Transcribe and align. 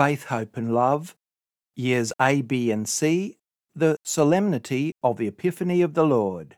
Faith, 0.00 0.24
Hope 0.24 0.56
and 0.56 0.72
Love, 0.72 1.14
years 1.76 2.10
A, 2.18 2.40
B, 2.40 2.70
and 2.70 2.88
C, 2.88 3.36
the 3.74 3.98
Solemnity 4.02 4.94
of 5.02 5.18
the 5.18 5.26
Epiphany 5.26 5.82
of 5.82 5.92
the 5.92 6.06
Lord. 6.06 6.56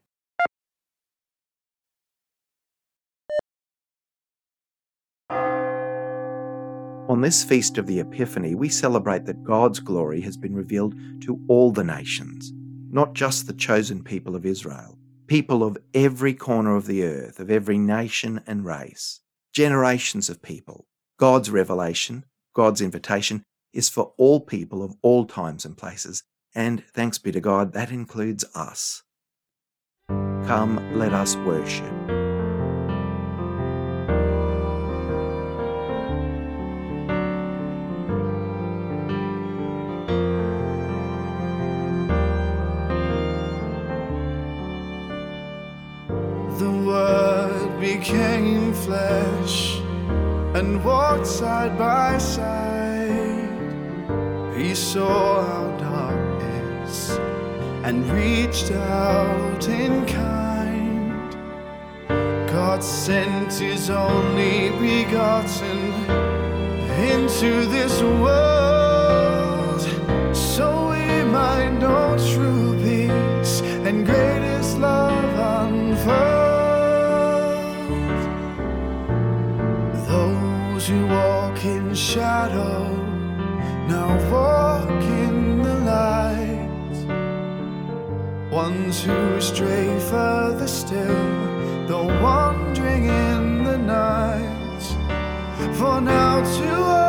On 7.09 7.21
this 7.21 7.43
feast 7.43 7.79
of 7.79 7.89
the 7.89 7.99
Epiphany, 7.99 8.55
we 8.55 8.69
celebrate 8.69 9.25
that 9.27 9.43
God's 9.43 9.81
glory 9.81 10.21
has 10.21 10.37
been 10.37 10.55
revealed 10.55 10.95
to 11.23 11.45
all 11.49 11.73
the 11.73 11.83
nations, 11.83 12.53
not 12.93 13.13
just 13.13 13.49
the 13.49 13.55
chosen 13.55 14.05
people 14.05 14.37
of 14.37 14.47
Israel, 14.47 14.97
people 15.27 15.65
of 15.65 15.77
every 15.95 16.33
corner 16.33 16.77
of 16.77 16.87
the 16.87 17.03
earth, 17.03 17.41
of 17.41 17.51
every 17.51 17.77
nation 17.77 18.41
and 18.47 18.65
race, 18.65 19.19
generations 19.53 20.31
of 20.31 20.43
people. 20.43 20.87
God's 21.19 21.51
revelation, 21.51 22.25
God's 22.55 22.81
invitation, 22.81 23.45
is 23.73 23.89
for 23.89 24.13
all 24.17 24.41
people 24.41 24.83
of 24.83 24.95
all 25.03 25.25
times 25.25 25.65
and 25.65 25.77
places, 25.77 26.23
and 26.55 26.85
thanks 26.95 27.19
be 27.19 27.33
to 27.33 27.41
God, 27.41 27.73
that 27.73 27.91
includes 27.91 28.45
us. 28.55 29.03
Come, 30.09 30.99
let 30.99 31.13
us 31.13 31.37
worship. 31.37 32.02
Reached 58.63 58.77
out 58.77 59.69
in 59.69 60.07
kind. 60.07 61.33
God 62.49 62.83
sent 62.83 63.53
His 63.55 63.91
only 63.91 64.71
begotten 64.79 65.93
into 67.11 67.67
this 67.67 68.01
world 68.03 68.42
Ones 88.93 89.05
who 89.05 89.41
stray 89.41 89.99
further 90.01 90.67
still, 90.67 91.87
though 91.87 92.09
wandering 92.23 93.07
in 93.07 93.65
the 93.65 93.79
night. 93.79 94.83
For 95.79 95.99
now 95.99 96.43
to 96.59 97.02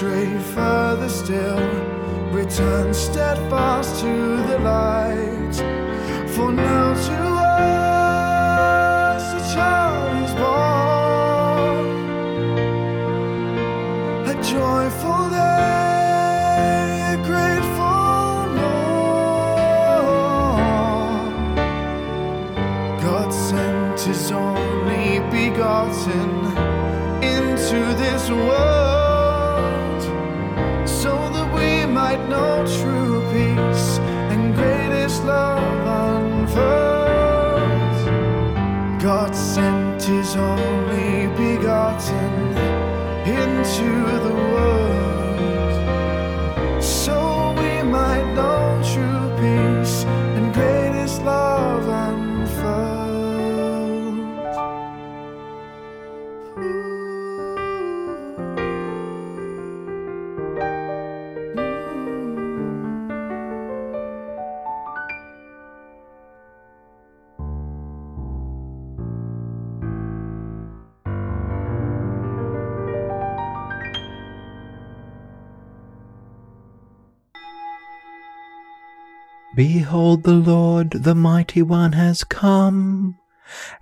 stray 0.00 0.38
further 0.54 1.10
still 1.10 1.60
return 2.32 2.94
steadfast 2.94 4.00
to 4.00 4.06
the 4.48 4.58
light. 4.60 5.54
For 6.34 6.50
now 6.50 6.94
Behold, 79.90 80.22
the 80.22 80.34
Lord, 80.34 80.90
the 80.92 81.16
Mighty 81.16 81.62
One, 81.62 81.94
has 81.94 82.22
come, 82.22 83.18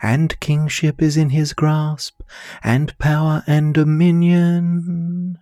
and 0.00 0.40
kingship 0.40 1.02
is 1.02 1.18
in 1.18 1.28
his 1.28 1.52
grasp, 1.52 2.22
and 2.64 2.96
power 2.98 3.44
and 3.46 3.74
dominion. 3.74 5.36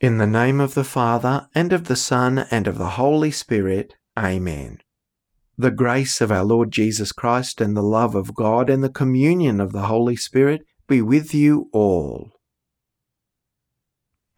In 0.00 0.18
the 0.18 0.26
name 0.26 0.58
of 0.58 0.74
the 0.74 0.82
Father, 0.82 1.46
and 1.54 1.72
of 1.72 1.84
the 1.84 1.94
Son, 1.94 2.38
and 2.50 2.66
of 2.66 2.78
the 2.78 2.98
Holy 2.98 3.30
Spirit, 3.30 3.94
Amen. 4.18 4.80
The 5.56 5.70
grace 5.70 6.20
of 6.20 6.32
our 6.32 6.42
Lord 6.42 6.72
Jesus 6.72 7.12
Christ, 7.12 7.60
and 7.60 7.76
the 7.76 7.80
love 7.80 8.16
of 8.16 8.34
God, 8.34 8.68
and 8.68 8.82
the 8.82 8.88
communion 8.88 9.60
of 9.60 9.70
the 9.70 9.82
Holy 9.82 10.16
Spirit 10.16 10.62
be 10.88 11.00
with 11.00 11.32
you 11.32 11.70
all. 11.72 12.32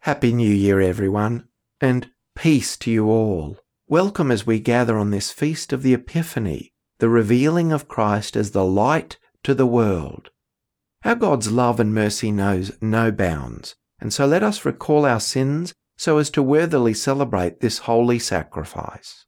Happy 0.01 0.31
New 0.31 0.53
Year, 0.53 0.79
everyone, 0.79 1.47
and 1.81 2.11
peace 2.39 2.77
to 2.77 2.89
you 2.89 3.05
all. 3.09 3.57
Welcome 3.89 4.31
as 4.31 4.47
we 4.47 4.61
gather 4.61 4.97
on 4.97 5.09
this 5.09 5.29
feast 5.29 5.73
of 5.73 5.83
the 5.83 5.93
Epiphany, 5.93 6.71
the 6.99 7.09
revealing 7.09 7.73
of 7.73 7.89
Christ 7.89 8.37
as 8.37 8.51
the 8.51 8.63
light 8.63 9.17
to 9.43 9.53
the 9.53 9.65
world. 9.65 10.29
Our 11.03 11.15
God's 11.15 11.51
love 11.51 11.81
and 11.81 11.93
mercy 11.93 12.31
knows 12.31 12.71
no 12.79 13.11
bounds, 13.11 13.75
and 13.99 14.13
so 14.13 14.25
let 14.25 14.41
us 14.41 14.63
recall 14.63 15.05
our 15.05 15.19
sins 15.19 15.73
so 15.97 16.17
as 16.17 16.29
to 16.29 16.41
worthily 16.41 16.93
celebrate 16.93 17.59
this 17.59 17.79
holy 17.79 18.19
sacrifice. 18.19 19.25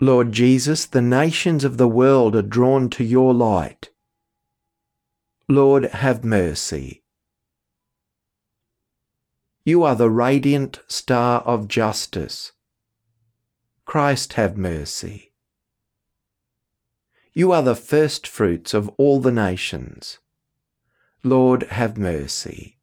Lord 0.00 0.30
Jesus, 0.30 0.86
the 0.86 1.02
nations 1.02 1.64
of 1.64 1.76
the 1.76 1.88
world 1.88 2.36
are 2.36 2.42
drawn 2.42 2.88
to 2.90 3.02
your 3.02 3.34
light. 3.34 3.89
Lord, 5.50 5.86
have 5.86 6.22
mercy. 6.22 7.02
You 9.64 9.82
are 9.82 9.96
the 9.96 10.08
radiant 10.08 10.78
star 10.86 11.40
of 11.40 11.66
justice. 11.66 12.52
Christ, 13.84 14.34
have 14.34 14.56
mercy. 14.56 15.32
You 17.32 17.50
are 17.50 17.62
the 17.62 17.74
first 17.74 18.28
fruits 18.28 18.74
of 18.74 18.90
all 18.90 19.18
the 19.18 19.32
nations. 19.32 20.20
Lord, 21.24 21.64
have 21.64 21.98
mercy. 21.98 22.78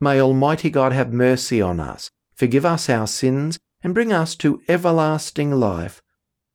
May 0.00 0.20
Almighty 0.20 0.70
God 0.70 0.92
have 0.92 1.12
mercy 1.12 1.62
on 1.62 1.78
us, 1.78 2.10
forgive 2.34 2.66
us 2.66 2.90
our 2.90 3.06
sins, 3.06 3.60
and 3.80 3.94
bring 3.94 4.12
us 4.12 4.34
to 4.36 4.60
everlasting 4.66 5.52
life. 5.52 6.02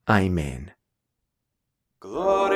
Amen. 0.10 0.74
Glory 2.02 2.47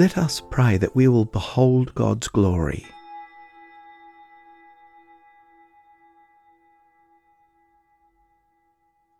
Let 0.00 0.16
us 0.16 0.40
pray 0.40 0.78
that 0.78 0.96
we 0.96 1.08
will 1.08 1.26
behold 1.26 1.94
God's 1.94 2.26
glory. 2.28 2.86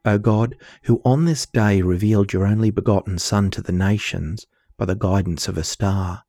O 0.06 0.17
God, 0.17 0.56
who 0.85 1.03
on 1.05 1.27
this 1.27 1.44
day 1.44 1.82
revealed 1.82 2.32
your 2.32 2.47
only 2.47 2.71
begotten 2.71 3.19
Son 3.19 3.50
to 3.50 3.61
the 3.61 3.73
nations 3.73 4.47
by 4.79 4.87
the 4.87 4.94
guidance 4.94 5.49
of 5.49 5.59
a 5.59 5.65
star, 5.65 6.23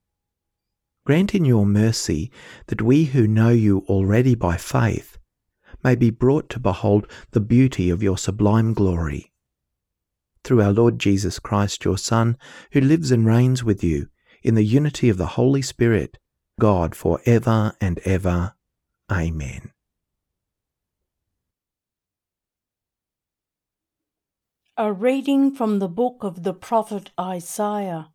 grant 1.05 1.33
in 1.33 1.45
your 1.45 1.65
mercy 1.65 2.29
that 2.67 2.81
we 2.81 3.05
who 3.05 3.27
know 3.27 3.51
you 3.51 3.85
already 3.87 4.35
by 4.35 4.57
faith 4.57 5.17
may 5.81 5.95
be 5.95 6.09
brought 6.09 6.49
to 6.49 6.59
behold 6.59 7.09
the 7.31 7.39
beauty 7.39 7.89
of 7.89 8.03
your 8.03 8.17
sublime 8.17 8.73
glory. 8.73 9.31
Through 10.43 10.61
our 10.61 10.73
Lord 10.73 10.99
Jesus 10.99 11.39
Christ, 11.39 11.85
your 11.85 11.97
Son, 11.97 12.37
who 12.73 12.81
lives 12.81 13.11
and 13.11 13.25
reigns 13.25 13.63
with 13.63 13.81
you 13.81 14.09
in 14.41 14.55
the 14.55 14.63
unity 14.63 15.09
of 15.09 15.17
the 15.17 15.37
Holy 15.37 15.61
Spirit, 15.61 16.17
God 16.59 16.95
for 16.95 17.19
ever 17.25 17.73
and 17.79 17.99
ever. 17.99 18.55
Amen. 19.11 19.71
A 24.77 24.91
reading 24.91 25.53
from 25.53 25.79
the 25.79 25.89
book 25.89 26.17
of 26.21 26.43
the 26.43 26.53
prophet 26.53 27.11
Isaiah. 27.19 28.09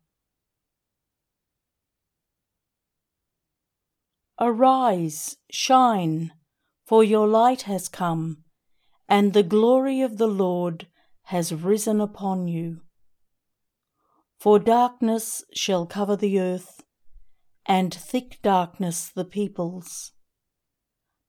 Arise, 4.39 5.37
shine, 5.49 6.31
for 6.85 7.03
your 7.03 7.27
light 7.27 7.63
has 7.63 7.87
come, 7.87 8.43
and 9.07 9.33
the 9.33 9.43
glory 9.43 10.01
of 10.01 10.17
the 10.17 10.27
Lord 10.27 10.87
has 11.23 11.53
risen 11.53 11.99
upon 12.01 12.47
you. 12.47 12.81
For 14.39 14.59
darkness 14.59 15.43
shall 15.55 15.87
cover 15.87 16.15
the 16.15 16.39
earth, 16.39 16.83
and 17.65 17.91
thick 17.91 18.39
darkness 18.43 19.09
the 19.09 19.25
peoples. 19.25 20.11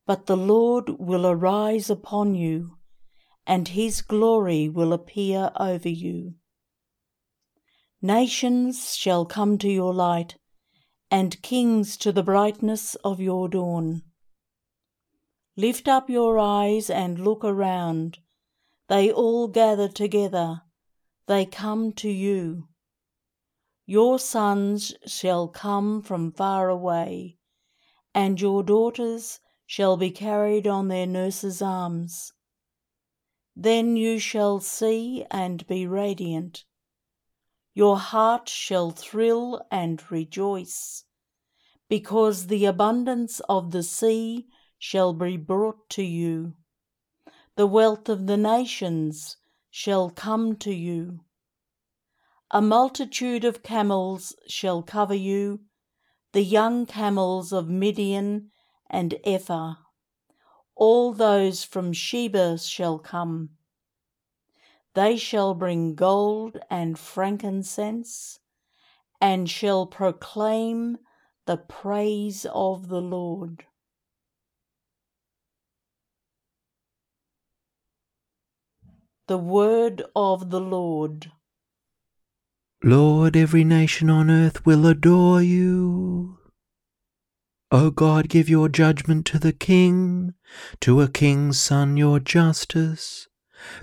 But 0.06 0.26
the 0.26 0.36
Lord 0.36 0.90
will 0.98 1.26
arise 1.26 1.88
upon 1.88 2.34
you, 2.34 2.76
and 3.46 3.68
his 3.68 4.02
glory 4.02 4.68
will 4.68 4.92
appear 4.92 5.50
over 5.58 5.88
you. 5.88 6.34
Nations 8.02 8.94
shall 8.94 9.24
come 9.24 9.56
to 9.58 9.68
your 9.68 9.94
light, 9.94 10.36
and 11.10 11.40
kings 11.42 11.96
to 11.96 12.12
the 12.12 12.22
brightness 12.22 12.94
of 12.96 13.20
your 13.20 13.48
dawn. 13.48 14.02
Lift 15.56 15.88
up 15.88 16.10
your 16.10 16.38
eyes 16.38 16.90
and 16.90 17.18
look 17.18 17.42
around. 17.42 18.18
They 18.88 19.10
all 19.10 19.48
gather 19.48 19.88
together, 19.88 20.60
they 21.26 21.46
come 21.46 21.92
to 21.94 22.10
you. 22.10 22.67
Your 23.90 24.18
sons 24.18 24.92
shall 25.06 25.48
come 25.48 26.02
from 26.02 26.30
far 26.30 26.68
away, 26.68 27.38
and 28.14 28.38
your 28.38 28.62
daughters 28.62 29.40
shall 29.64 29.96
be 29.96 30.10
carried 30.10 30.66
on 30.66 30.88
their 30.88 31.06
nurses' 31.06 31.62
arms. 31.62 32.34
Then 33.56 33.96
you 33.96 34.18
shall 34.18 34.60
see 34.60 35.24
and 35.30 35.66
be 35.66 35.86
radiant. 35.86 36.66
Your 37.72 37.96
heart 37.96 38.50
shall 38.50 38.90
thrill 38.90 39.66
and 39.70 40.02
rejoice, 40.12 41.04
because 41.88 42.48
the 42.48 42.66
abundance 42.66 43.40
of 43.48 43.70
the 43.70 43.82
sea 43.82 44.48
shall 44.78 45.14
be 45.14 45.38
brought 45.38 45.88
to 45.92 46.02
you. 46.02 46.52
The 47.56 47.66
wealth 47.66 48.10
of 48.10 48.26
the 48.26 48.36
nations 48.36 49.38
shall 49.70 50.10
come 50.10 50.56
to 50.56 50.74
you. 50.74 51.20
A 52.50 52.62
multitude 52.62 53.44
of 53.44 53.62
camels 53.62 54.34
shall 54.46 54.82
cover 54.82 55.14
you, 55.14 55.60
the 56.32 56.42
young 56.42 56.86
camels 56.86 57.52
of 57.52 57.68
Midian 57.68 58.50
and 58.88 59.14
Ephah. 59.22 59.74
All 60.74 61.12
those 61.12 61.62
from 61.62 61.92
Sheba 61.92 62.56
shall 62.56 62.98
come. 62.98 63.50
They 64.94 65.18
shall 65.18 65.52
bring 65.52 65.94
gold 65.94 66.58
and 66.70 66.98
frankincense, 66.98 68.40
and 69.20 69.50
shall 69.50 69.84
proclaim 69.86 70.96
the 71.44 71.58
praise 71.58 72.46
of 72.54 72.88
the 72.88 73.02
Lord. 73.02 73.66
The 79.26 79.36
word 79.36 80.02
of 80.16 80.48
the 80.48 80.60
Lord. 80.60 81.30
Lord, 82.84 83.36
every 83.36 83.64
nation 83.64 84.08
on 84.08 84.30
earth 84.30 84.64
will 84.64 84.86
adore 84.86 85.42
you. 85.42 86.38
O 87.72 87.90
God, 87.90 88.28
give 88.28 88.48
your 88.48 88.68
judgment 88.68 89.26
to 89.26 89.38
the 89.38 89.52
king, 89.52 90.34
to 90.80 91.00
a 91.00 91.08
king's 91.08 91.60
son 91.60 91.96
your 91.96 92.20
justice, 92.20 93.26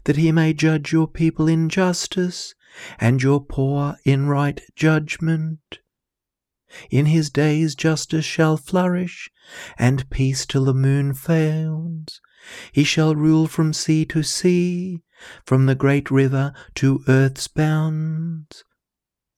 that 0.06 0.16
he 0.16 0.32
may 0.32 0.54
judge 0.54 0.94
your 0.94 1.08
people 1.08 1.50
in 1.50 1.68
justice, 1.68 2.56
and 2.98 3.22
your 3.22 3.44
poor 3.44 3.98
in 4.06 4.28
right 4.28 4.62
judgment. 4.78 5.60
In 6.90 7.08
his 7.08 7.30
days 7.30 7.76
justice 7.76 8.26
shall 8.26 8.56
flourish, 8.56 9.30
and 9.78 10.10
peace 10.10 10.46
till 10.46 10.66
the 10.66 10.74
moon 10.74 11.14
fails. 11.14 12.22
He 12.72 12.86
shall 12.86 13.14
rule 13.14 13.48
from 13.48 13.74
sea 13.74 14.06
to 14.06 14.24
sea, 14.24 15.04
from 15.46 15.66
the 15.66 15.76
great 15.76 16.10
river 16.10 16.54
to 16.76 17.04
earth's 17.08 17.50
bounds. 17.50 18.64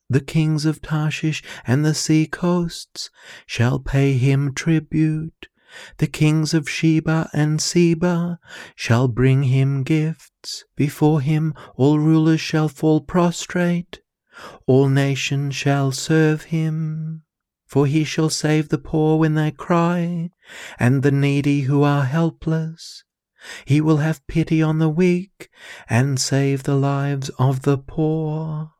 The 0.10 0.22
kings 0.22 0.66
of 0.66 0.82
Tarshish 0.82 1.44
and 1.66 1.84
the 1.84 1.94
sea 1.94 2.28
coasts 2.28 3.10
shall 3.46 3.80
pay 3.80 4.14
him 4.14 4.54
tribute. 4.54 5.50
The 5.98 6.08
kings 6.08 6.54
of 6.54 6.70
Sheba 6.70 7.30
and 7.34 7.62
Seba 7.62 8.40
shall 8.74 9.10
bring 9.10 9.44
him 9.44 9.84
gifts. 9.84 10.64
Before 10.78 11.20
him 11.20 11.54
all 11.76 12.00
rulers 12.00 12.40
shall 12.40 12.70
fall 12.70 13.02
prostrate. 13.02 14.00
All 14.66 14.88
nations 14.88 15.56
shall 15.56 15.92
serve 15.92 16.44
him. 16.44 17.24
For 17.66 17.86
he 17.86 18.06
shall 18.06 18.30
save 18.30 18.70
the 18.70 18.78
poor 18.78 19.18
when 19.20 19.36
they 19.36 19.52
cry, 19.52 20.30
and 20.80 21.04
the 21.04 21.12
needy 21.12 21.62
who 21.62 21.84
are 21.84 22.06
helpless. 22.06 23.04
He 23.66 23.82
will 23.82 23.98
have 23.98 24.26
pity 24.28 24.62
on 24.62 24.80
the 24.80 24.90
weak, 24.90 25.50
and 25.90 26.18
save 26.18 26.64
the 26.64 26.78
lives 26.78 27.30
of 27.38 27.64
the 27.64 27.78
poor. 27.78 28.72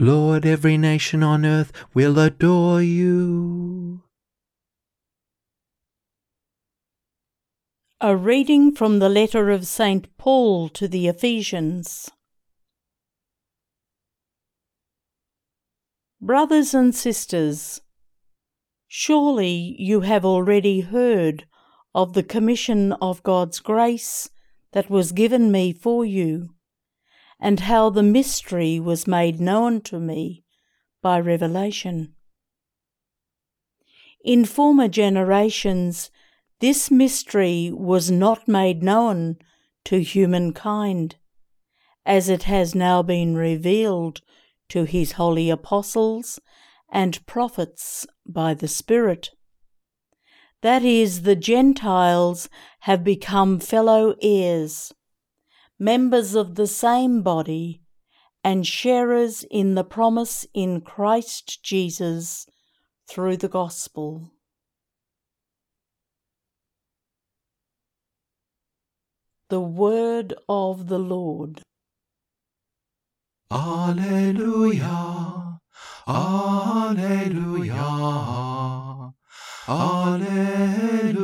Lord, 0.00 0.46
every 0.46 0.78
nation 0.78 1.24
on 1.24 1.44
earth 1.44 1.72
will 1.92 2.18
adore 2.20 2.80
you. 2.80 4.02
A 8.00 8.16
reading 8.16 8.72
from 8.72 9.00
the 9.00 9.08
letter 9.08 9.50
of 9.50 9.66
St. 9.66 10.16
Paul 10.16 10.68
to 10.68 10.86
the 10.86 11.08
Ephesians. 11.08 12.12
Brothers 16.20 16.74
and 16.74 16.94
sisters, 16.94 17.80
surely 18.86 19.74
you 19.80 20.02
have 20.02 20.24
already 20.24 20.80
heard 20.80 21.46
of 21.92 22.12
the 22.12 22.22
commission 22.22 22.92
of 22.94 23.24
God's 23.24 23.58
grace 23.58 24.30
that 24.72 24.88
was 24.88 25.10
given 25.10 25.50
me 25.50 25.72
for 25.72 26.04
you, 26.04 26.50
and 27.40 27.60
how 27.60 27.90
the 27.90 28.02
mystery 28.02 28.80
was 28.80 29.06
made 29.06 29.40
known 29.40 29.80
to 29.80 29.98
me 29.98 30.44
by 31.02 31.20
revelation. 31.20 32.14
In 34.24 34.44
former 34.44 34.88
generations, 34.88 36.10
this 36.60 36.90
mystery 36.90 37.70
was 37.72 38.10
not 38.10 38.48
made 38.48 38.82
known 38.82 39.36
to 39.84 40.02
humankind, 40.02 41.16
as 42.04 42.28
it 42.28 42.42
has 42.44 42.74
now 42.74 43.02
been 43.02 43.36
revealed 43.36 44.20
to 44.68 44.84
his 44.84 45.12
holy 45.12 45.50
apostles 45.50 46.40
and 46.90 47.24
prophets 47.26 48.06
by 48.26 48.54
the 48.54 48.68
Spirit. 48.68 49.30
That 50.62 50.84
is, 50.84 51.22
the 51.22 51.36
Gentiles 51.36 52.48
have 52.80 53.04
become 53.04 53.60
fellow 53.60 54.16
heirs, 54.20 54.92
members 55.78 56.34
of 56.34 56.56
the 56.56 56.66
same 56.66 57.22
body, 57.22 57.82
and 58.42 58.66
sharers 58.66 59.44
in 59.50 59.74
the 59.74 59.84
promise 59.84 60.46
in 60.54 60.80
Christ 60.80 61.62
Jesus 61.62 62.46
through 63.08 63.36
the 63.36 63.48
gospel. 63.48 64.32
The 69.50 69.60
word 69.60 70.32
of 70.48 70.88
the 70.88 70.98
Lord. 70.98 71.60
Alleluia, 73.50 75.58
Alleluia, 76.06 77.82
Alleluia. 79.68 81.18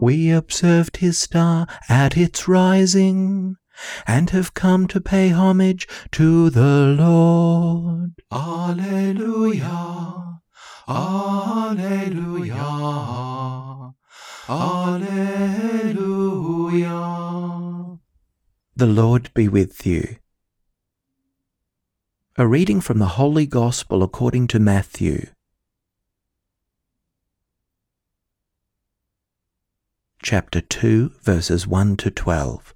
We 0.00 0.30
observed 0.30 0.98
his 0.98 1.18
star 1.18 1.66
at 1.88 2.16
its 2.16 2.46
rising, 2.46 3.56
and 4.06 4.30
have 4.30 4.54
come 4.54 4.86
to 4.88 5.00
pay 5.00 5.30
homage 5.30 5.88
to 6.12 6.50
the 6.50 6.96
Lord. 6.98 8.12
Alleluia, 8.32 9.60
Alleluia, 10.88 12.54
Alleluia. 14.48 15.48
The 18.76 18.86
Lord 18.86 19.30
be 19.34 19.48
with 19.48 19.84
you. 19.84 20.16
A 22.36 22.46
reading 22.46 22.80
from 22.80 23.00
the 23.00 23.06
Holy 23.18 23.46
Gospel 23.46 24.04
according 24.04 24.46
to 24.48 24.60
Matthew. 24.60 25.26
Chapter 30.20 30.60
2, 30.60 31.12
verses 31.22 31.66
1 31.68 31.96
to 31.98 32.10
12. 32.10 32.74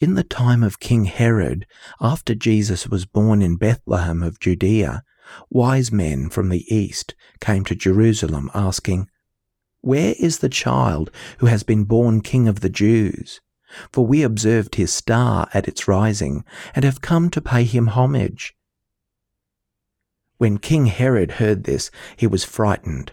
In 0.00 0.14
the 0.14 0.24
time 0.24 0.62
of 0.62 0.80
King 0.80 1.04
Herod, 1.04 1.66
after 2.00 2.34
Jesus 2.34 2.88
was 2.88 3.04
born 3.04 3.42
in 3.42 3.56
Bethlehem 3.56 4.22
of 4.22 4.40
Judea, 4.40 5.04
wise 5.50 5.92
men 5.92 6.30
from 6.30 6.48
the 6.48 6.64
east 6.74 7.14
came 7.38 7.66
to 7.66 7.74
Jerusalem 7.74 8.50
asking, 8.54 9.10
Where 9.82 10.14
is 10.18 10.38
the 10.38 10.48
child 10.48 11.10
who 11.38 11.46
has 11.46 11.62
been 11.62 11.84
born 11.84 12.22
King 12.22 12.48
of 12.48 12.60
the 12.60 12.70
Jews? 12.70 13.42
For 13.92 14.06
we 14.06 14.22
observed 14.22 14.76
his 14.76 14.90
star 14.90 15.48
at 15.52 15.68
its 15.68 15.86
rising, 15.86 16.44
and 16.74 16.82
have 16.82 17.02
come 17.02 17.28
to 17.30 17.42
pay 17.42 17.64
him 17.64 17.88
homage. 17.88 18.56
When 20.38 20.56
King 20.56 20.86
Herod 20.86 21.32
heard 21.32 21.64
this, 21.64 21.90
he 22.16 22.26
was 22.26 22.42
frightened, 22.42 23.12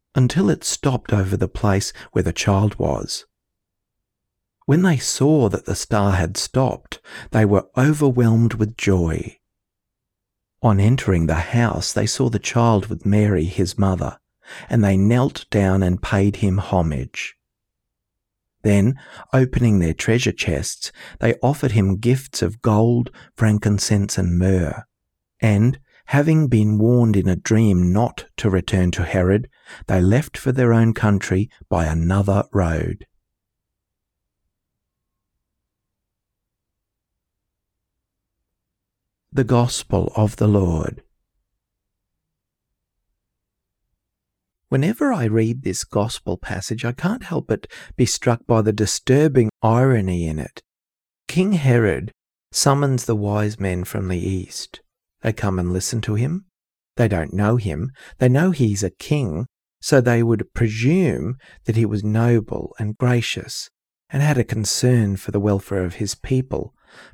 until 0.15 0.49
it 0.49 0.63
stopped 0.63 1.13
over 1.13 1.37
the 1.37 1.47
place 1.47 1.93
where 2.11 2.23
the 2.23 2.33
child 2.33 2.77
was. 2.77 3.25
When 4.65 4.83
they 4.83 4.97
saw 4.97 5.49
that 5.49 5.65
the 5.65 5.75
star 5.75 6.13
had 6.13 6.37
stopped, 6.37 6.99
they 7.31 7.45
were 7.45 7.67
overwhelmed 7.77 8.55
with 8.55 8.77
joy. 8.77 9.37
On 10.61 10.79
entering 10.79 11.25
the 11.25 11.35
house, 11.35 11.91
they 11.91 12.05
saw 12.05 12.29
the 12.29 12.39
child 12.39 12.85
with 12.85 13.05
Mary, 13.05 13.45
his 13.45 13.77
mother, 13.77 14.19
and 14.69 14.83
they 14.83 14.97
knelt 14.97 15.45
down 15.49 15.81
and 15.81 16.01
paid 16.01 16.37
him 16.37 16.59
homage. 16.59 17.35
Then, 18.63 18.99
opening 19.33 19.79
their 19.79 19.93
treasure 19.93 20.31
chests, 20.31 20.91
they 21.19 21.33
offered 21.41 21.71
him 21.71 21.97
gifts 21.97 22.41
of 22.43 22.61
gold, 22.61 23.09
frankincense, 23.35 24.17
and 24.19 24.37
myrrh. 24.37 24.85
And, 25.41 25.79
having 26.11 26.47
been 26.47 26.77
warned 26.77 27.15
in 27.15 27.29
a 27.29 27.37
dream 27.37 27.93
not 27.93 28.25
to 28.35 28.49
return 28.49 28.91
to 28.91 29.01
Herod, 29.01 29.47
they 29.87 30.01
left 30.01 30.37
for 30.37 30.51
their 30.51 30.73
own 30.73 30.93
country 30.93 31.49
by 31.69 31.85
another 31.85 32.43
road. 32.51 33.07
The 39.31 39.45
Gospel 39.45 40.11
of 40.17 40.35
the 40.35 40.49
Lord. 40.49 41.01
Whenever 44.67 45.13
I 45.13 45.23
read 45.23 45.63
this 45.63 45.85
gospel 45.85 46.35
passage, 46.35 46.83
I 46.83 46.91
can't 46.91 47.23
help 47.23 47.47
but 47.47 47.67
be 47.95 48.05
struck 48.05 48.45
by 48.45 48.61
the 48.61 48.73
disturbing 48.73 49.49
irony 49.63 50.27
in 50.27 50.39
it. 50.39 50.61
King 51.29 51.53
Herod 51.53 52.11
summons 52.51 53.05
the 53.05 53.15
wise 53.15 53.57
men 53.61 53.85
from 53.85 54.09
the 54.09 54.19
east. 54.19 54.80
They 55.21 55.33
come 55.33 55.59
and 55.59 55.71
listen 55.71 56.01
to 56.01 56.15
him. 56.15 56.45
They 56.97 57.07
don't 57.07 57.33
know 57.33 57.57
him. 57.57 57.91
They 58.17 58.29
know 58.29 58.51
he's 58.51 58.83
a 58.83 58.89
king, 58.89 59.47
so 59.81 60.01
they 60.01 60.23
would 60.23 60.53
presume 60.53 61.37
that 61.65 61.75
he 61.75 61.85
was 61.85 62.03
noble 62.03 62.75
and 62.77 62.97
gracious 62.97 63.69
and 64.09 64.21
had 64.21 64.37
a 64.37 64.43
concern 64.43 65.15
for 65.15 65.31
the 65.31 65.39
welfare 65.39 65.83
of 65.83 65.95
his 65.95 66.15
people. 66.15 66.73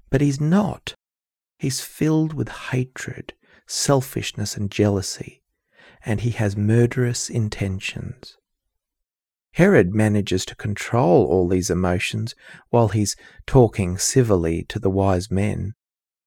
But 0.10 0.22
he's 0.22 0.42
not. 0.42 0.96
He's 1.60 1.82
filled 1.82 2.34
with 2.34 2.50
hatred, 2.50 3.34
selfishness, 3.68 4.58
and 4.58 4.72
jealousy, 4.72 5.44
and 6.06 6.22
he 6.22 6.32
has 6.32 6.58
murderous 6.58 7.30
intentions. 7.30 8.38
Herod 9.54 9.94
manages 9.94 10.46
to 10.46 10.56
control 10.56 11.26
all 11.26 11.48
these 11.48 11.70
emotions 11.70 12.36
while 12.70 12.90
he's 12.90 13.16
talking 13.48 13.98
civilly 13.98 14.64
to 14.70 14.78
the 14.78 14.90
wise 14.90 15.32
men. 15.32 15.74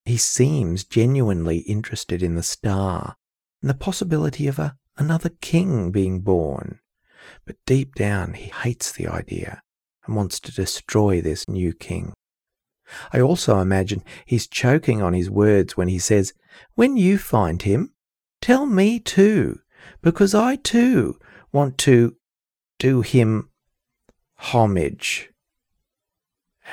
He 0.05 0.17
seems 0.17 0.83
genuinely 0.83 1.59
interested 1.59 2.23
in 2.23 2.35
the 2.35 2.43
star 2.43 3.15
and 3.61 3.69
the 3.69 3.75
possibility 3.75 4.47
of 4.47 4.59
a, 4.59 4.77
another 4.97 5.29
king 5.41 5.91
being 5.91 6.21
born. 6.21 6.79
But 7.45 7.57
deep 7.65 7.95
down, 7.95 8.33
he 8.33 8.49
hates 8.49 8.91
the 8.91 9.07
idea 9.07 9.61
and 10.05 10.15
wants 10.15 10.39
to 10.41 10.51
destroy 10.51 11.21
this 11.21 11.47
new 11.47 11.73
king. 11.73 12.13
I 13.13 13.21
also 13.21 13.59
imagine 13.59 14.03
he's 14.25 14.47
choking 14.47 15.01
on 15.01 15.13
his 15.13 15.29
words 15.29 15.77
when 15.77 15.87
he 15.87 15.99
says, 15.99 16.33
When 16.75 16.97
you 16.97 17.17
find 17.17 17.61
him, 17.61 17.93
tell 18.41 18.65
me 18.65 18.99
too, 18.99 19.59
because 20.01 20.35
I 20.35 20.55
too 20.57 21.17
want 21.51 21.77
to 21.79 22.15
do 22.79 23.01
him 23.01 23.49
homage, 24.35 25.29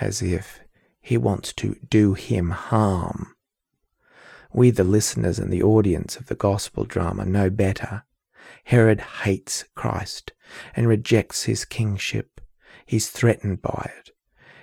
as 0.01 0.23
if 0.23 0.61
he 1.09 1.17
wants 1.19 1.53
to 1.55 1.77
do 1.89 2.15
him 2.15 2.51
harm. 2.51 3.35
We, 4.53 4.71
the 4.71 4.85
listeners 4.85 5.39
and 5.39 5.53
the 5.53 5.63
audience 5.63 6.17
of 6.17 6.27
the 6.27 6.35
gospel 6.35 6.85
drama, 6.85 7.25
know 7.25 7.51
better. 7.51 8.05
Herod 8.65 9.01
hates 9.23 9.65
Christ 9.75 10.33
and 10.75 10.89
rejects 10.89 11.45
his 11.45 11.65
kingship. 11.65 12.41
He's 12.87 13.11
threatened 13.11 13.61
by 13.61 13.91
it. 13.99 14.11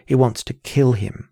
He 0.05 0.15
wants 0.15 0.43
to 0.45 0.53
kill 0.53 0.93
him 0.93 1.29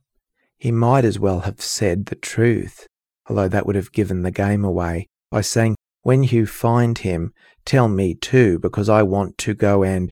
he 0.63 0.71
might 0.71 1.03
as 1.03 1.19
well 1.19 1.41
have 1.41 1.59
said 1.59 2.05
the 2.05 2.15
truth, 2.15 2.87
although 3.27 3.49
that 3.49 3.65
would 3.65 3.75
have 3.75 3.91
given 3.91 4.21
the 4.21 4.31
game 4.31 4.63
away, 4.63 5.09
by 5.29 5.41
saying, 5.41 5.75
When 6.03 6.23
you 6.23 6.45
find 6.45 6.97
him, 6.97 7.33
tell 7.65 7.89
me 7.89 8.15
too, 8.15 8.59
because 8.59 8.87
I 8.87 9.03
want 9.03 9.37
to 9.39 9.53
go 9.53 9.83
and 9.83 10.09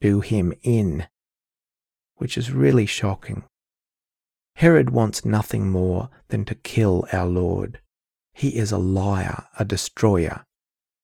do 0.00 0.20
him 0.20 0.54
in. 0.62 1.06
Which 2.16 2.38
is 2.38 2.50
really 2.50 2.86
shocking. 2.86 3.44
Herod 4.60 4.90
wants 4.90 5.24
nothing 5.24 5.70
more 5.70 6.10
than 6.28 6.44
to 6.44 6.54
kill 6.54 7.06
our 7.14 7.24
Lord. 7.24 7.80
He 8.34 8.58
is 8.58 8.70
a 8.72 8.76
liar, 8.76 9.46
a 9.58 9.64
destroyer. 9.64 10.44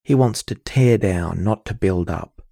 He 0.03 0.15
wants 0.15 0.43
to 0.43 0.55
tear 0.55 0.99
down, 0.99 1.43
not 1.43 1.65
to 1.65 1.73
build 1.73 2.11
up, 2.11 2.43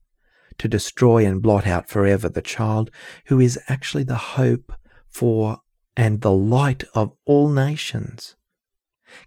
to 0.57 0.67
destroy 0.67 1.27
and 1.27 1.43
blot 1.43 1.67
out 1.67 1.91
forever 1.91 2.31
the 2.31 2.41
child 2.41 2.91
who 3.27 3.39
is 3.39 3.61
actually 3.69 4.05
the 4.05 4.33
hope 4.39 4.73
for 5.07 5.59
and 5.95 6.23
the 6.23 6.33
light 6.33 6.85
of 6.95 7.13
all 7.27 7.51
nations. 7.51 8.37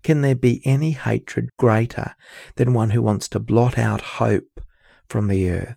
Can 0.01 0.21
there 0.21 0.33
be 0.33 0.63
any 0.65 0.93
hatred 0.93 1.51
greater 1.59 2.15
than 2.55 2.73
one 2.73 2.89
who 2.89 3.03
wants 3.03 3.27
to 3.27 3.39
blot 3.39 3.77
out 3.77 4.01
hope 4.01 4.61
from 5.07 5.27
the 5.27 5.47
earth? 5.47 5.75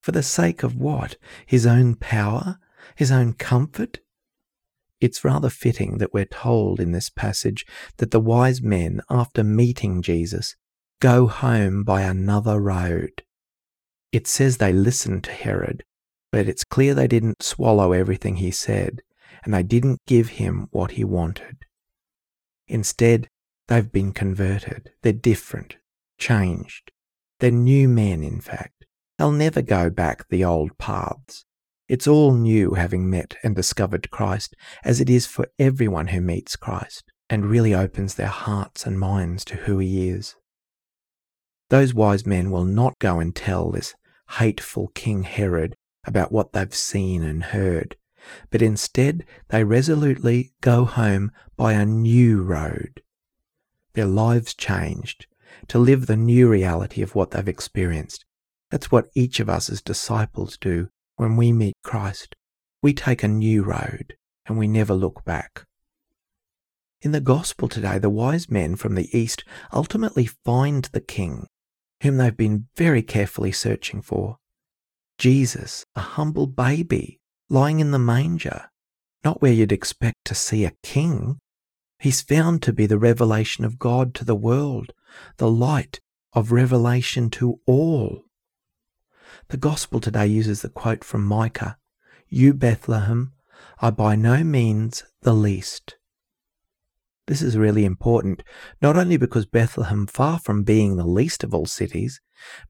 For 0.00 0.10
the 0.10 0.24
sake 0.24 0.64
of 0.64 0.74
what? 0.74 1.16
His 1.46 1.64
own 1.64 1.94
power? 1.94 2.58
His 2.96 3.12
own 3.12 3.34
comfort? 3.34 4.00
It's 5.00 5.24
rather 5.24 5.50
fitting 5.50 5.98
that 5.98 6.12
we're 6.12 6.24
told 6.24 6.80
in 6.80 6.92
this 6.92 7.10
passage 7.10 7.64
that 7.98 8.10
the 8.10 8.20
wise 8.20 8.60
men, 8.60 9.00
after 9.08 9.44
meeting 9.44 10.02
Jesus, 10.02 10.56
go 11.00 11.26
home 11.26 11.84
by 11.84 12.02
another 12.02 12.60
road. 12.60 13.22
It 14.10 14.26
says 14.26 14.56
they 14.56 14.72
listened 14.72 15.24
to 15.24 15.30
Herod, 15.30 15.84
but 16.32 16.48
it's 16.48 16.64
clear 16.64 16.94
they 16.94 17.06
didn't 17.06 17.42
swallow 17.42 17.92
everything 17.92 18.36
he 18.36 18.50
said 18.50 19.02
and 19.44 19.54
they 19.54 19.62
didn't 19.62 20.04
give 20.06 20.28
him 20.30 20.68
what 20.70 20.92
he 20.92 21.04
wanted. 21.04 21.58
Instead, 22.66 23.28
they've 23.68 23.90
been 23.90 24.12
converted. 24.12 24.90
They're 25.02 25.12
different, 25.12 25.76
changed. 26.18 26.90
They're 27.40 27.50
new 27.50 27.88
men, 27.88 28.22
in 28.22 28.40
fact. 28.40 28.84
They'll 29.16 29.32
never 29.32 29.62
go 29.62 29.90
back 29.90 30.28
the 30.28 30.44
old 30.44 30.76
paths. 30.78 31.44
It's 31.88 32.06
all 32.06 32.34
new 32.34 32.74
having 32.74 33.08
met 33.08 33.36
and 33.42 33.56
discovered 33.56 34.10
Christ, 34.10 34.54
as 34.84 35.00
it 35.00 35.08
is 35.08 35.26
for 35.26 35.48
everyone 35.58 36.08
who 36.08 36.20
meets 36.20 36.56
Christ 36.56 37.04
and 37.30 37.46
really 37.46 37.74
opens 37.74 38.14
their 38.14 38.26
hearts 38.26 38.86
and 38.86 38.98
minds 38.98 39.44
to 39.46 39.56
who 39.56 39.78
he 39.78 40.08
is. 40.08 40.36
Those 41.70 41.94
wise 41.94 42.26
men 42.26 42.50
will 42.50 42.64
not 42.64 42.98
go 42.98 43.20
and 43.20 43.34
tell 43.34 43.70
this 43.70 43.94
hateful 44.32 44.88
King 44.94 45.22
Herod 45.22 45.74
about 46.06 46.32
what 46.32 46.52
they've 46.52 46.74
seen 46.74 47.22
and 47.22 47.44
heard 47.44 47.96
but 48.50 48.62
instead 48.62 49.24
they 49.48 49.64
resolutely 49.64 50.52
go 50.60 50.84
home 50.84 51.30
by 51.56 51.72
a 51.72 51.86
new 51.86 52.42
road. 52.42 53.02
Their 53.94 54.06
lives 54.06 54.54
changed 54.54 55.26
to 55.68 55.78
live 55.78 56.06
the 56.06 56.16
new 56.16 56.48
reality 56.48 57.02
of 57.02 57.14
what 57.14 57.30
they've 57.30 57.48
experienced. 57.48 58.24
That's 58.70 58.92
what 58.92 59.08
each 59.14 59.40
of 59.40 59.48
us 59.48 59.70
as 59.70 59.80
disciples 59.80 60.56
do 60.58 60.88
when 61.18 61.36
we 61.36 61.52
meet 61.52 61.76
Christ. 61.82 62.34
We 62.80 62.94
take 62.94 63.22
a 63.22 63.28
new 63.28 63.62
road 63.62 64.14
and 64.46 64.56
we 64.56 64.68
never 64.68 64.94
look 64.94 65.24
back. 65.24 65.66
In 67.02 67.12
the 67.12 67.20
gospel 67.20 67.68
today, 67.68 67.98
the 67.98 68.08
wise 68.08 68.48
men 68.48 68.76
from 68.76 68.94
the 68.94 69.08
east 69.16 69.44
ultimately 69.72 70.26
find 70.26 70.84
the 70.84 71.00
king, 71.00 71.46
whom 72.02 72.16
they've 72.16 72.36
been 72.36 72.68
very 72.76 73.02
carefully 73.02 73.52
searching 73.52 74.00
for. 74.00 74.38
Jesus, 75.18 75.84
a 75.96 76.00
humble 76.00 76.46
baby, 76.46 77.18
lying 77.48 77.80
in 77.80 77.90
the 77.90 77.98
manger, 77.98 78.70
not 79.24 79.42
where 79.42 79.52
you'd 79.52 79.72
expect 79.72 80.24
to 80.24 80.34
see 80.34 80.64
a 80.64 80.76
king. 80.82 81.38
He's 81.98 82.22
found 82.22 82.62
to 82.62 82.72
be 82.72 82.86
the 82.86 82.98
revelation 82.98 83.64
of 83.64 83.80
God 83.80 84.14
to 84.14 84.24
the 84.24 84.36
world, 84.36 84.92
the 85.38 85.50
light 85.50 86.00
of 86.32 86.52
revelation 86.52 87.28
to 87.30 87.58
all. 87.66 88.27
The 89.50 89.56
gospel 89.56 89.98
today 89.98 90.26
uses 90.26 90.60
the 90.60 90.68
quote 90.68 91.02
from 91.02 91.24
Micah 91.24 91.78
You, 92.28 92.52
Bethlehem, 92.52 93.32
are 93.80 93.90
by 93.90 94.14
no 94.14 94.44
means 94.44 95.04
the 95.22 95.32
least. 95.32 95.96
This 97.26 97.40
is 97.40 97.56
really 97.56 97.86
important, 97.86 98.42
not 98.82 98.98
only 98.98 99.16
because 99.16 99.46
Bethlehem, 99.46 100.06
far 100.06 100.38
from 100.38 100.64
being 100.64 100.96
the 100.96 101.06
least 101.06 101.44
of 101.44 101.54
all 101.54 101.64
cities, 101.64 102.20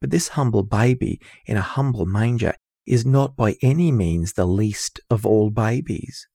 but 0.01 0.11
this 0.11 0.29
humble 0.29 0.63
baby 0.63 1.21
in 1.47 1.57
a 1.57 1.63
humble 1.63 2.07
manger 2.07 2.55
is 2.87 3.05
not 3.05 3.37
by 3.37 3.57
any 3.61 3.91
means 3.91 4.35
the 4.35 4.47
least 4.47 5.01
of 5.11 5.27
all 5.27 5.51
babies, 5.51 6.29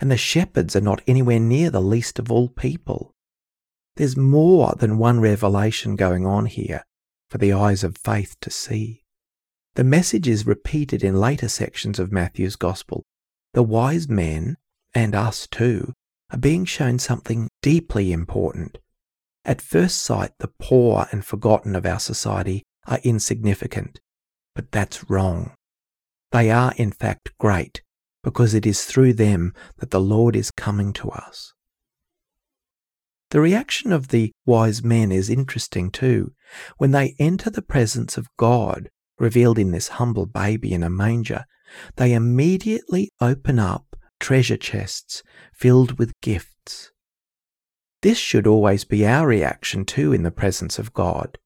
and 0.00 0.10
the 0.10 0.16
shepherds 0.16 0.74
are 0.74 0.80
not 0.80 1.00
anywhere 1.06 1.38
near 1.38 1.70
the 1.70 1.80
least 1.80 2.18
of 2.18 2.32
all 2.32 2.48
people. 2.48 3.14
There's 3.94 4.16
more 4.16 4.74
than 4.76 4.98
one 4.98 5.20
revelation 5.20 5.94
going 5.94 6.26
on 6.26 6.46
here 6.46 6.84
for 7.30 7.38
the 7.38 7.52
eyes 7.52 7.84
of 7.84 7.96
faith 7.96 8.34
to 8.40 8.50
see. 8.50 9.04
The 9.76 9.84
message 9.84 10.26
is 10.26 10.46
repeated 10.46 11.04
in 11.04 11.20
later 11.20 11.50
sections 11.50 11.98
of 11.98 12.10
Matthew's 12.10 12.56
Gospel. 12.56 13.04
The 13.52 13.62
wise 13.62 14.08
men, 14.08 14.56
and 14.94 15.14
us 15.14 15.46
too, 15.46 15.92
are 16.30 16.38
being 16.38 16.64
shown 16.64 16.98
something 16.98 17.50
deeply 17.60 18.10
important. 18.10 18.78
At 19.44 19.60
first 19.60 19.98
sight, 19.98 20.30
the 20.38 20.50
poor 20.58 21.06
and 21.12 21.22
forgotten 21.22 21.76
of 21.76 21.84
our 21.84 22.00
society 22.00 22.62
are 22.86 23.00
insignificant, 23.04 24.00
but 24.54 24.72
that's 24.72 25.10
wrong. 25.10 25.52
They 26.32 26.50
are, 26.50 26.72
in 26.78 26.90
fact, 26.90 27.36
great 27.38 27.82
because 28.24 28.54
it 28.54 28.64
is 28.64 28.86
through 28.86 29.12
them 29.12 29.52
that 29.76 29.90
the 29.90 30.00
Lord 30.00 30.34
is 30.36 30.50
coming 30.50 30.94
to 30.94 31.10
us. 31.10 31.52
The 33.30 33.42
reaction 33.42 33.92
of 33.92 34.08
the 34.08 34.32
wise 34.46 34.82
men 34.82 35.12
is 35.12 35.28
interesting 35.28 35.90
too. 35.90 36.32
When 36.78 36.92
they 36.92 37.14
enter 37.18 37.50
the 37.50 37.60
presence 37.60 38.16
of 38.16 38.34
God, 38.38 38.88
revealed 39.18 39.58
in 39.58 39.70
this 39.70 39.88
humble 39.88 40.26
baby 40.26 40.72
in 40.72 40.82
a 40.82 40.90
manger, 40.90 41.44
they 41.96 42.12
immediately 42.12 43.10
open 43.20 43.58
up 43.58 43.96
treasure 44.20 44.56
chests 44.56 45.22
filled 45.52 45.98
with 45.98 46.18
gifts. 46.20 46.92
This 48.02 48.18
should 48.18 48.46
always 48.46 48.84
be 48.84 49.06
our 49.06 49.26
reaction 49.26 49.84
too 49.84 50.12
in 50.12 50.22
the 50.22 50.30
presence 50.30 50.78
of 50.78 50.92
God. 50.92 51.38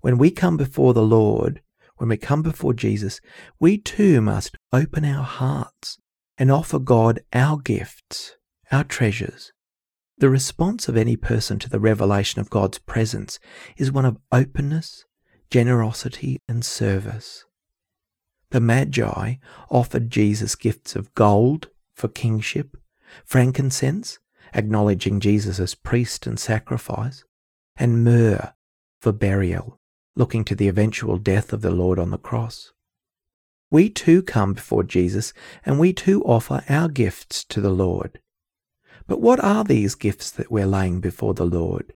When 0.00 0.18
we 0.18 0.30
come 0.30 0.56
before 0.56 0.92
the 0.92 1.02
Lord, 1.02 1.62
when 1.96 2.08
we 2.08 2.16
come 2.16 2.42
before 2.42 2.74
Jesus, 2.74 3.20
we 3.60 3.78
too 3.78 4.20
must 4.20 4.56
open 4.72 5.04
our 5.04 5.24
hearts 5.24 5.98
and 6.36 6.50
offer 6.50 6.78
God 6.78 7.20
our 7.32 7.58
gifts, 7.58 8.36
our 8.70 8.84
treasures. 8.84 9.52
The 10.18 10.28
response 10.28 10.88
of 10.88 10.96
any 10.96 11.16
person 11.16 11.58
to 11.60 11.70
the 11.70 11.80
revelation 11.80 12.40
of 12.40 12.50
God's 12.50 12.78
presence 12.78 13.38
is 13.76 13.90
one 13.90 14.04
of 14.04 14.18
openness, 14.30 15.04
generosity, 15.52 16.40
and 16.48 16.64
service. 16.64 17.44
The 18.52 18.60
Magi 18.60 19.34
offered 19.70 20.10
Jesus 20.10 20.54
gifts 20.56 20.96
of 20.96 21.14
gold 21.14 21.68
for 21.94 22.08
kingship, 22.08 22.74
frankincense, 23.26 24.18
acknowledging 24.54 25.20
Jesus 25.20 25.60
as 25.60 25.74
priest 25.74 26.26
and 26.26 26.40
sacrifice, 26.40 27.24
and 27.76 28.02
myrrh 28.02 28.54
for 29.02 29.12
burial 29.12 29.78
looking 30.16 30.42
to 30.44 30.54
the 30.54 30.68
eventual 30.68 31.18
death 31.18 31.52
of 31.52 31.60
the 31.60 31.70
Lord 31.70 31.98
on 31.98 32.10
the 32.10 32.18
cross. 32.18 32.72
We 33.70 33.90
too 33.90 34.22
come 34.22 34.54
before 34.54 34.84
Jesus 34.84 35.34
and 35.66 35.78
we 35.78 35.92
too 35.92 36.22
offer 36.24 36.64
our 36.66 36.88
gifts 36.88 37.44
to 37.44 37.60
the 37.60 37.70
Lord. 37.70 38.20
But 39.06 39.20
what 39.20 39.40
are 39.40 39.64
these 39.64 39.94
gifts 39.96 40.30
that 40.30 40.50
we're 40.50 40.66
laying 40.66 41.00
before 41.00 41.34
the 41.34 41.46
Lord? 41.46 41.92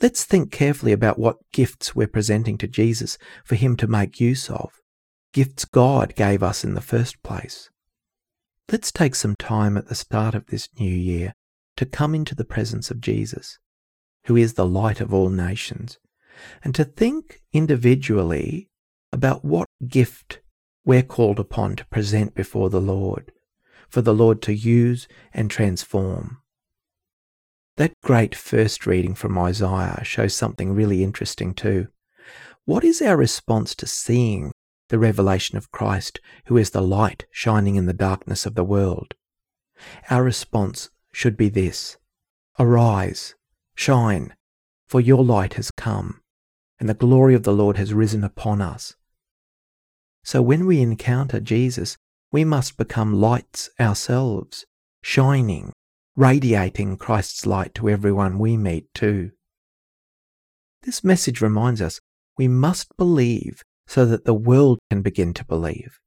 Let's 0.00 0.24
think 0.24 0.52
carefully 0.52 0.92
about 0.92 1.18
what 1.18 1.38
gifts 1.52 1.96
we're 1.96 2.06
presenting 2.06 2.56
to 2.58 2.68
Jesus 2.68 3.18
for 3.44 3.56
him 3.56 3.76
to 3.78 3.88
make 3.88 4.20
use 4.20 4.48
of. 4.48 4.70
Gifts 5.32 5.64
God 5.64 6.14
gave 6.14 6.42
us 6.42 6.62
in 6.62 6.74
the 6.74 6.80
first 6.80 7.20
place. 7.24 7.68
Let's 8.70 8.92
take 8.92 9.16
some 9.16 9.34
time 9.34 9.76
at 9.76 9.88
the 9.88 9.96
start 9.96 10.36
of 10.36 10.46
this 10.46 10.68
new 10.78 10.94
year 10.94 11.32
to 11.76 11.86
come 11.86 12.14
into 12.14 12.34
the 12.34 12.44
presence 12.44 12.90
of 12.90 13.00
Jesus, 13.00 13.58
who 14.26 14.36
is 14.36 14.54
the 14.54 14.66
light 14.66 15.00
of 15.00 15.12
all 15.12 15.30
nations, 15.30 15.98
and 16.62 16.74
to 16.76 16.84
think 16.84 17.40
individually 17.52 18.68
about 19.12 19.44
what 19.44 19.68
gift 19.88 20.40
we're 20.84 21.02
called 21.02 21.40
upon 21.40 21.74
to 21.76 21.86
present 21.86 22.34
before 22.34 22.70
the 22.70 22.80
Lord, 22.80 23.32
for 23.88 24.00
the 24.00 24.14
Lord 24.14 24.42
to 24.42 24.54
use 24.54 25.08
and 25.34 25.50
transform. 25.50 26.38
That 27.78 27.94
great 28.02 28.34
first 28.34 28.88
reading 28.88 29.14
from 29.14 29.38
Isaiah 29.38 30.00
shows 30.02 30.34
something 30.34 30.74
really 30.74 31.04
interesting 31.04 31.54
too. 31.54 31.86
What 32.64 32.82
is 32.82 33.00
our 33.00 33.16
response 33.16 33.72
to 33.76 33.86
seeing 33.86 34.50
the 34.88 34.98
revelation 34.98 35.56
of 35.56 35.70
Christ, 35.70 36.18
who 36.46 36.56
is 36.56 36.70
the 36.70 36.82
light 36.82 37.26
shining 37.30 37.76
in 37.76 37.86
the 37.86 37.92
darkness 37.92 38.46
of 38.46 38.56
the 38.56 38.64
world? 38.64 39.14
Our 40.10 40.24
response 40.24 40.90
should 41.12 41.36
be 41.36 41.48
this 41.48 41.98
Arise, 42.58 43.36
shine, 43.76 44.34
for 44.88 45.00
your 45.00 45.24
light 45.24 45.54
has 45.54 45.70
come, 45.70 46.20
and 46.80 46.88
the 46.88 46.94
glory 46.94 47.36
of 47.36 47.44
the 47.44 47.54
Lord 47.54 47.76
has 47.76 47.94
risen 47.94 48.24
upon 48.24 48.60
us. 48.60 48.96
So 50.24 50.42
when 50.42 50.66
we 50.66 50.80
encounter 50.80 51.38
Jesus, 51.38 51.96
we 52.32 52.44
must 52.44 52.76
become 52.76 53.20
lights 53.20 53.70
ourselves, 53.78 54.66
shining 55.00 55.72
radiating 56.18 56.96
Christ's 56.96 57.46
light 57.46 57.72
to 57.76 57.88
everyone 57.88 58.40
we 58.40 58.56
meet 58.56 58.92
too. 58.92 59.30
This 60.82 61.04
message 61.04 61.40
reminds 61.40 61.80
us 61.80 62.00
we 62.36 62.48
must 62.48 62.88
believe 62.96 63.62
so 63.86 64.04
that 64.04 64.24
the 64.24 64.34
world 64.34 64.80
can 64.90 65.00
begin 65.00 65.32
to 65.34 65.44
believe. 65.44 66.00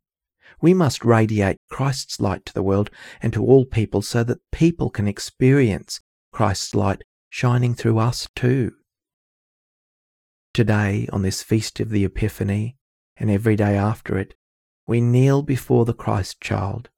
We 0.61 0.73
must 0.73 1.05
radiate 1.05 1.59
Christ's 1.69 2.19
light 2.19 2.45
to 2.45 2.53
the 2.53 2.61
world 2.61 2.89
and 3.21 3.31
to 3.31 3.41
all 3.41 3.63
people 3.63 4.01
so 4.01 4.21
that 4.25 4.41
people 4.51 4.89
can 4.89 5.07
experience 5.07 6.01
Christ's 6.33 6.75
light 6.75 7.03
shining 7.29 7.73
through 7.73 7.99
us 7.99 8.27
too. 8.35 8.73
Today, 10.53 11.07
on 11.13 11.21
this 11.21 11.41
feast 11.41 11.79
of 11.79 11.89
the 11.89 12.03
Epiphany, 12.03 12.75
and 13.15 13.31
every 13.31 13.55
day 13.55 13.77
after 13.77 14.17
it, 14.17 14.33
we 14.85 14.99
kneel 14.99 15.41
before 15.41 15.85
the 15.85 15.93
Christ 15.93 16.41
child. 16.41 16.89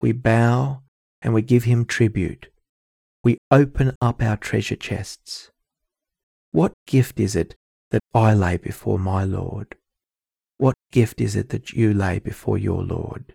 We 0.00 0.12
bow 0.12 0.82
and 1.20 1.34
we 1.34 1.42
give 1.42 1.64
him 1.64 1.84
tribute 1.84 2.46
we 3.22 3.38
open 3.50 3.94
up 4.00 4.22
our 4.22 4.36
treasure 4.36 4.76
chests. 4.76 5.50
What 6.52 6.72
gift 6.86 7.20
is 7.20 7.36
it 7.36 7.54
that 7.90 8.02
I 8.14 8.34
lay 8.34 8.56
before 8.56 8.98
my 8.98 9.24
Lord? 9.24 9.76
What 10.56 10.74
gift 10.90 11.20
is 11.20 11.36
it 11.36 11.50
that 11.50 11.72
you 11.72 11.94
lay 11.94 12.18
before 12.18 12.58
your 12.58 12.82
Lord? 12.82 13.34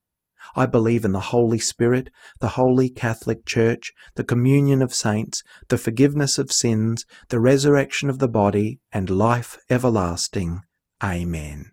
I 0.55 0.65
believe 0.65 1.05
in 1.05 1.11
the 1.11 1.31
Holy 1.31 1.59
Spirit, 1.59 2.09
the 2.39 2.49
Holy 2.49 2.89
Catholic 2.89 3.45
Church, 3.45 3.93
the 4.15 4.23
communion 4.23 4.81
of 4.81 4.93
saints, 4.93 5.43
the 5.69 5.77
forgiveness 5.77 6.37
of 6.37 6.51
sins, 6.51 7.05
the 7.29 7.39
resurrection 7.39 8.09
of 8.09 8.19
the 8.19 8.27
body, 8.27 8.79
and 8.91 9.09
life 9.09 9.57
everlasting. 9.69 10.61
Amen. 11.03 11.71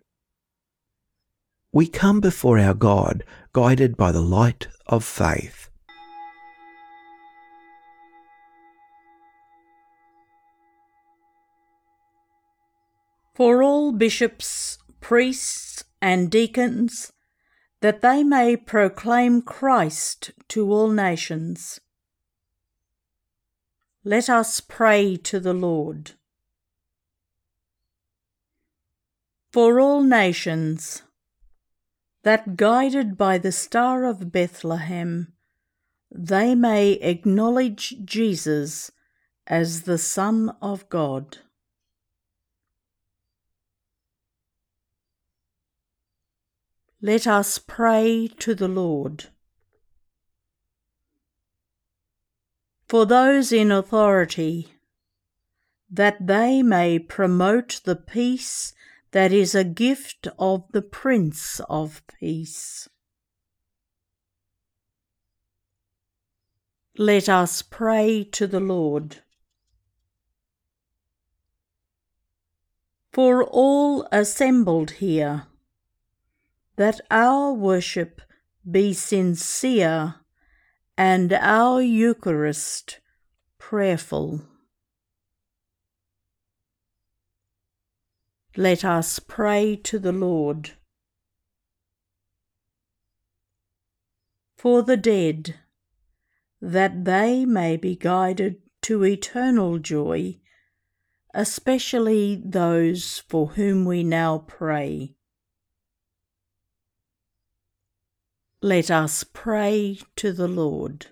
We 1.71 1.87
come 1.87 2.19
before 2.19 2.57
our 2.57 2.73
God, 2.73 3.23
guided 3.53 3.95
by 3.95 4.11
the 4.11 4.21
light 4.21 4.67
of 4.87 5.03
faith. 5.03 5.69
For 13.35 13.63
all 13.63 13.91
bishops, 13.91 14.79
priests, 14.99 15.83
and 16.01 16.29
deacons, 16.29 17.13
that 17.81 18.01
they 18.01 18.23
may 18.23 18.57
proclaim 18.57 19.41
Christ 19.41 20.31
to 20.49 20.71
all 20.71 20.89
nations. 20.89 21.79
Let 24.03 24.29
us 24.29 24.59
pray 24.59 25.15
to 25.17 25.39
the 25.39 25.53
Lord. 25.53 26.11
For 29.51 29.79
all 29.79 30.03
nations, 30.03 31.03
that 32.23 32.55
guided 32.57 33.17
by 33.17 33.37
the 33.37 33.51
Star 33.51 34.05
of 34.05 34.31
Bethlehem, 34.31 35.33
they 36.11 36.55
may 36.55 36.93
acknowledge 36.93 37.95
Jesus 38.03 38.91
as 39.47 39.83
the 39.83 39.97
Son 39.97 40.55
of 40.61 40.87
God. 40.89 41.39
Let 47.01 47.25
us 47.27 47.59
pray 47.59 48.27
to 48.39 48.53
the 48.53 48.67
Lord. 48.67 49.25
For 52.87 53.05
those 53.05 53.51
in 53.51 53.71
authority, 53.71 54.73
that 55.89 56.27
they 56.27 56.61
may 56.61 56.99
promote 56.99 57.81
the 57.85 57.95
peace 57.95 58.73
that 59.11 59.31
is 59.31 59.55
a 59.55 59.63
gift 59.63 60.27
of 60.37 60.65
the 60.71 60.81
Prince 60.81 61.61
of 61.69 62.01
Peace. 62.19 62.89
Let 66.97 67.29
us 67.29 67.61
pray 67.61 68.25
to 68.25 68.45
the 68.45 68.59
Lord. 68.59 69.19
For 73.13 73.43
all 73.43 74.07
assembled 74.11 74.91
here, 74.91 75.48
that 76.79 77.01
our 77.11 77.51
worship 77.51 78.21
be 78.71 78.93
sincere 78.93 80.15
and 80.97 81.33
our 81.33 81.81
Eucharist 81.81 83.01
prayerful. 83.57 84.39
Let 88.55 88.85
us 88.85 89.19
pray 89.19 89.75
to 89.83 89.99
the 89.99 90.13
Lord. 90.13 90.71
For 94.55 94.81
the 94.81 94.95
dead, 94.95 95.55
that 96.61 97.03
they 97.03 97.43
may 97.43 97.75
be 97.75 97.97
guided 97.97 98.55
to 98.83 99.03
eternal 99.03 99.79
joy, 99.79 100.39
especially 101.33 102.41
those 102.41 103.21
for 103.27 103.47
whom 103.49 103.83
we 103.83 104.01
now 104.01 104.45
pray. 104.47 105.17
Let 108.61 108.91
us 108.91 109.23
pray 109.23 109.99
to 110.17 110.33
the 110.33 110.49
Lord. 110.49 111.07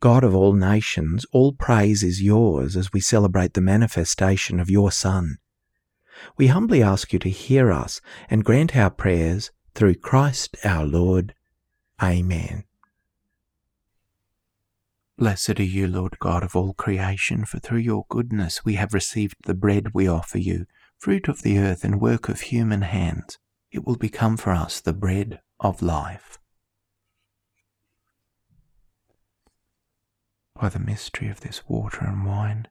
God 0.00 0.24
of 0.24 0.34
all 0.34 0.52
nations, 0.52 1.24
all 1.30 1.52
praise 1.52 2.02
is 2.02 2.20
yours 2.20 2.76
as 2.76 2.92
we 2.92 3.00
celebrate 3.00 3.54
the 3.54 3.60
manifestation 3.60 4.58
of 4.58 4.68
your 4.68 4.90
Son. 4.90 5.36
we 6.36 6.48
humbly 6.48 6.82
ask 6.82 7.12
you 7.12 7.20
to 7.20 7.30
hear 7.30 7.70
us 7.70 8.00
and 8.28 8.44
grant 8.44 8.76
our 8.76 8.90
prayers 8.90 9.52
through 9.74 9.94
Christ 9.94 10.56
our 10.64 10.84
Lord. 10.84 11.34
Amen. 12.02 12.64
Blessed 15.16 15.60
are 15.60 15.62
you, 15.62 15.86
Lord 15.86 16.18
God 16.18 16.42
of 16.42 16.56
all 16.56 16.74
creation, 16.74 17.44
for 17.44 17.60
through 17.60 17.78
your 17.78 18.06
goodness 18.08 18.64
we 18.64 18.74
have 18.74 18.92
received 18.92 19.36
the 19.44 19.54
bread 19.54 19.94
we 19.94 20.08
offer 20.08 20.38
you, 20.38 20.66
fruit 21.02 21.26
of 21.26 21.42
the 21.42 21.58
earth 21.58 21.82
and 21.82 22.00
work 22.00 22.28
of 22.28 22.42
human 22.42 22.82
hands. 22.82 23.36
It 23.72 23.84
will 23.84 23.96
become 23.96 24.36
for 24.36 24.52
us 24.52 24.78
the 24.80 24.92
bread 24.92 25.40
of 25.58 25.82
life. 25.82 26.38
By 30.54 30.68
the 30.68 30.78
mystery 30.78 31.26
of 31.28 31.40
this 31.40 31.62
water 31.66 32.04
and 32.04 32.24
wine, 32.24 32.68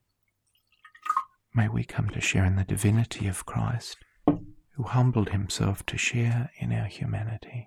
may 1.53 1.67
we 1.67 1.83
come 1.83 2.07
to 2.11 2.21
share 2.21 2.45
in 2.45 2.55
the 2.55 2.63
divinity 2.63 3.27
of 3.27 3.45
Christ, 3.45 3.97
who 4.25 4.83
humbled 4.83 5.31
himself 5.31 5.85
to 5.87 5.97
share 5.97 6.51
in 6.57 6.71
our 6.71 6.87
humanity. 6.87 7.65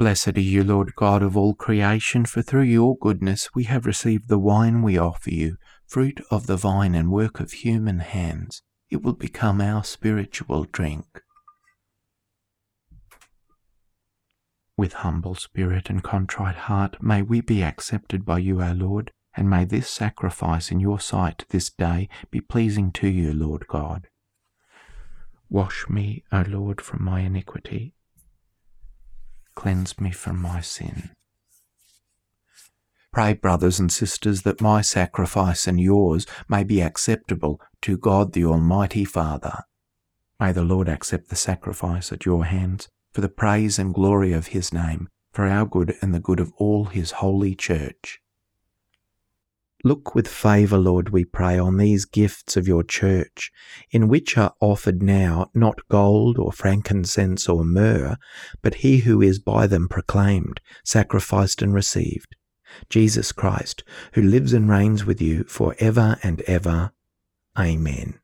Blessed 0.00 0.38
are 0.38 0.40
you, 0.40 0.64
Lord 0.64 0.94
God 0.96 1.22
of 1.22 1.36
all 1.36 1.52
creation, 1.52 2.24
for 2.24 2.40
through 2.40 2.62
your 2.62 2.96
goodness 2.96 3.50
we 3.54 3.64
have 3.64 3.84
received 3.84 4.28
the 4.28 4.38
wine 4.38 4.80
we 4.80 4.96
offer 4.96 5.28
you, 5.28 5.58
fruit 5.86 6.22
of 6.30 6.46
the 6.46 6.56
vine 6.56 6.94
and 6.94 7.12
work 7.12 7.38
of 7.38 7.52
human 7.52 7.98
hands. 7.98 8.62
It 8.88 9.02
will 9.02 9.12
become 9.12 9.60
our 9.60 9.84
spiritual 9.84 10.64
drink. 10.64 11.04
With 14.74 14.94
humble 14.94 15.34
spirit 15.34 15.90
and 15.90 16.02
contrite 16.02 16.56
heart, 16.56 17.02
may 17.02 17.20
we 17.20 17.42
be 17.42 17.62
accepted 17.62 18.24
by 18.24 18.38
you, 18.38 18.58
our 18.62 18.74
Lord, 18.74 19.10
and 19.36 19.50
may 19.50 19.66
this 19.66 19.90
sacrifice 19.90 20.70
in 20.70 20.80
your 20.80 20.98
sight 20.98 21.44
this 21.50 21.68
day 21.68 22.08
be 22.30 22.40
pleasing 22.40 22.90
to 22.92 23.06
you, 23.06 23.34
Lord 23.34 23.66
God. 23.68 24.08
Wash 25.50 25.90
me, 25.90 26.24
O 26.32 26.42
Lord, 26.48 26.80
from 26.80 27.04
my 27.04 27.20
iniquity 27.20 27.92
cleanse 29.60 30.00
me 30.00 30.10
from 30.10 30.40
my 30.40 30.58
sin. 30.62 31.10
Pray, 33.12 33.34
brothers 33.34 33.78
and 33.78 33.92
sisters, 33.92 34.40
that 34.40 34.62
my 34.62 34.80
sacrifice 34.80 35.66
and 35.66 35.78
yours 35.78 36.24
may 36.48 36.64
be 36.64 36.80
acceptable 36.80 37.60
to 37.82 37.98
God 37.98 38.32
the 38.32 38.42
Almighty 38.42 39.04
Father. 39.04 39.58
May 40.40 40.52
the 40.52 40.64
Lord 40.64 40.88
accept 40.88 41.28
the 41.28 41.36
sacrifice 41.36 42.10
at 42.10 42.24
your 42.24 42.46
hands 42.46 42.88
for 43.12 43.20
the 43.20 43.28
praise 43.28 43.78
and 43.78 43.92
glory 43.92 44.32
of 44.32 44.46
his 44.46 44.72
name, 44.72 45.08
for 45.30 45.46
our 45.46 45.66
good 45.66 45.94
and 46.00 46.14
the 46.14 46.20
good 46.20 46.40
of 46.40 46.54
all 46.56 46.86
his 46.86 47.10
holy 47.10 47.54
church. 47.54 48.18
Look 49.82 50.14
with 50.14 50.28
favour, 50.28 50.76
Lord, 50.76 51.08
we 51.08 51.24
pray, 51.24 51.58
on 51.58 51.78
these 51.78 52.04
gifts 52.04 52.54
of 52.54 52.68
your 52.68 52.82
church, 52.82 53.50
in 53.90 54.08
which 54.08 54.36
are 54.36 54.54
offered 54.60 55.02
now 55.02 55.50
not 55.54 55.88
gold 55.88 56.38
or 56.38 56.52
frankincense 56.52 57.48
or 57.48 57.64
myrrh, 57.64 58.16
but 58.60 58.76
he 58.76 58.98
who 58.98 59.22
is 59.22 59.38
by 59.38 59.66
them 59.66 59.88
proclaimed, 59.88 60.60
sacrificed, 60.84 61.62
and 61.62 61.72
received, 61.72 62.36
Jesus 62.90 63.32
Christ, 63.32 63.82
who 64.12 64.22
lives 64.22 64.52
and 64.52 64.68
reigns 64.68 65.06
with 65.06 65.22
you 65.22 65.44
for 65.44 65.74
ever 65.78 66.18
and 66.22 66.42
ever. 66.42 66.92
Amen. 67.58 68.20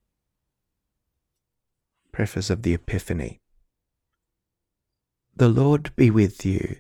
Preface 2.13 2.51
of 2.51 2.63
the 2.63 2.75
Epiphany 2.75 3.41
The 5.35 5.49
Lord 5.49 5.97
be 5.97 6.11
with 6.11 6.45
you. 6.45 6.77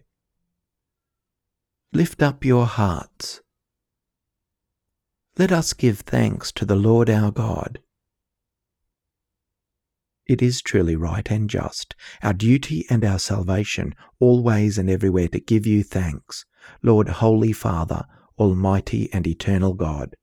Lift 1.94 2.22
up 2.22 2.44
your 2.44 2.66
hearts. 2.66 3.40
Let 5.38 5.52
us 5.52 5.74
give 5.74 5.98
thanks 5.98 6.50
to 6.52 6.64
the 6.64 6.76
Lord 6.76 7.10
our 7.10 7.30
God. 7.30 7.80
It 10.26 10.40
is 10.40 10.62
truly 10.62 10.96
right 10.96 11.30
and 11.30 11.50
just, 11.50 11.94
our 12.22 12.32
duty 12.32 12.86
and 12.88 13.04
our 13.04 13.18
salvation, 13.18 13.94
always 14.18 14.78
and 14.78 14.88
everywhere 14.88 15.28
to 15.28 15.38
give 15.38 15.66
you 15.66 15.82
thanks, 15.82 16.46
Lord, 16.82 17.08
Holy 17.08 17.52
Father, 17.52 18.04
Almighty 18.38 19.10
and 19.12 19.26
Eternal 19.26 19.74
God. 19.74 20.16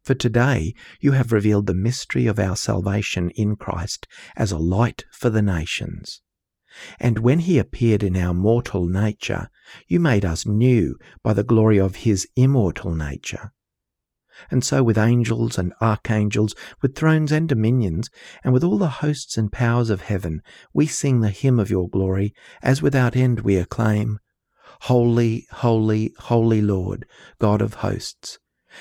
For 0.00 0.14
today 0.14 0.72
you 1.00 1.12
have 1.12 1.30
revealed 1.30 1.66
the 1.66 1.74
mystery 1.74 2.26
of 2.26 2.38
our 2.38 2.56
salvation 2.56 3.28
in 3.32 3.56
Christ 3.56 4.06
as 4.38 4.50
a 4.50 4.58
light 4.58 5.04
for 5.12 5.28
the 5.28 5.42
nations. 5.42 6.22
And 6.98 7.18
when 7.18 7.40
he 7.40 7.58
appeared 7.58 8.02
in 8.02 8.16
our 8.16 8.32
mortal 8.32 8.86
nature, 8.86 9.50
you 9.86 10.00
made 10.00 10.24
us 10.24 10.46
new 10.46 10.96
by 11.22 11.34
the 11.34 11.44
glory 11.44 11.76
of 11.76 11.96
his 11.96 12.26
immortal 12.36 12.94
nature 12.94 13.52
and 14.50 14.64
so 14.64 14.82
with 14.82 14.98
angels 14.98 15.58
and 15.58 15.72
archangels, 15.80 16.54
with 16.80 16.94
thrones 16.94 17.32
and 17.32 17.48
dominions, 17.48 18.10
and 18.44 18.52
with 18.52 18.64
all 18.64 18.78
the 18.78 18.88
hosts 18.88 19.36
and 19.36 19.52
powers 19.52 19.90
of 19.90 20.02
heaven, 20.02 20.42
we 20.72 20.86
sing 20.86 21.20
the 21.20 21.30
hymn 21.30 21.58
of 21.58 21.70
your 21.70 21.88
glory, 21.88 22.34
as 22.62 22.82
without 22.82 23.16
end 23.16 23.40
we 23.40 23.56
acclaim, 23.56 24.18
Holy, 24.82 25.46
holy, 25.50 26.14
holy 26.18 26.62
Lord, 26.62 27.06
God 27.38 27.60
of 27.60 27.74
hosts. 27.74 28.38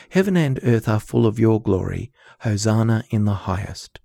Heaven 0.10 0.38
and 0.38 0.60
earth 0.63 0.88
are 0.88 1.00
full 1.00 1.26
of 1.26 1.39
your 1.39 1.62
glory. 1.62 2.12
Hosanna 2.41 3.04
in 3.10 3.26
the 3.26 3.34
highest. 3.34 4.00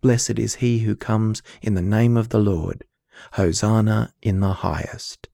Blessed 0.00 0.38
is 0.38 0.56
he 0.56 0.80
who 0.80 0.94
comes 0.94 1.42
in 1.62 1.74
the 1.74 1.82
name 1.82 2.16
of 2.16 2.28
the 2.28 2.38
Lord. 2.38 2.84
Hosanna 3.32 4.12
in 4.20 4.40
the 4.40 4.52
highest. 4.52 5.28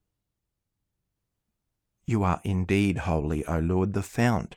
You 2.07 2.23
are 2.23 2.40
indeed 2.44 2.99
holy, 2.99 3.44
O 3.47 3.59
Lord, 3.59 3.92
the 3.92 4.03
fount 4.03 4.57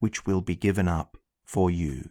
which 0.00 0.26
will 0.26 0.40
be 0.40 0.56
given 0.56 0.88
up 0.88 1.16
for 1.44 1.70
you. 1.70 2.10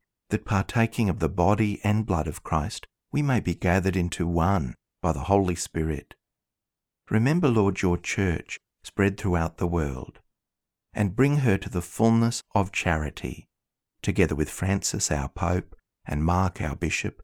that 0.31 0.45
partaking 0.45 1.09
of 1.09 1.19
the 1.19 1.29
body 1.29 1.79
and 1.83 2.05
blood 2.05 2.27
of 2.27 2.43
Christ, 2.43 2.87
we 3.11 3.21
may 3.21 3.39
be 3.39 3.53
gathered 3.53 3.95
into 3.95 4.27
one 4.27 4.75
by 5.01 5.11
the 5.11 5.21
Holy 5.21 5.55
Spirit. 5.55 6.15
Remember, 7.09 7.47
Lord, 7.47 7.81
your 7.81 7.97
church 7.97 8.59
spread 8.83 9.17
throughout 9.17 9.57
the 9.57 9.67
world, 9.67 10.19
and 10.93 11.15
bring 11.15 11.37
her 11.37 11.57
to 11.57 11.69
the 11.69 11.81
fullness 11.81 12.41
of 12.55 12.71
charity, 12.71 13.47
together 14.01 14.35
with 14.35 14.49
Francis 14.49 15.11
our 15.11 15.29
Pope 15.29 15.75
and 16.05 16.23
Mark 16.23 16.61
our 16.61 16.75
Bishop. 16.75 17.21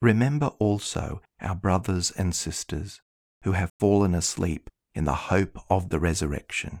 Remember 0.00 0.46
also 0.58 1.20
our 1.40 1.54
brothers 1.54 2.10
and 2.12 2.34
sisters 2.34 3.00
who 3.42 3.52
have 3.52 3.72
fallen 3.78 4.14
asleep 4.14 4.70
in 4.94 5.04
the 5.04 5.14
hope 5.30 5.58
of 5.68 5.90
the 5.90 6.00
resurrection. 6.00 6.80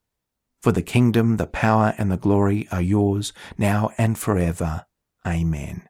For 0.61 0.71
the 0.71 0.81
kingdom, 0.81 1.37
the 1.37 1.47
power, 1.47 1.95
and 1.97 2.11
the 2.11 2.17
glory 2.17 2.67
are 2.71 2.81
yours, 2.81 3.33
now 3.57 3.91
and 3.97 4.17
forever. 4.17 4.85
Amen. 5.25 5.87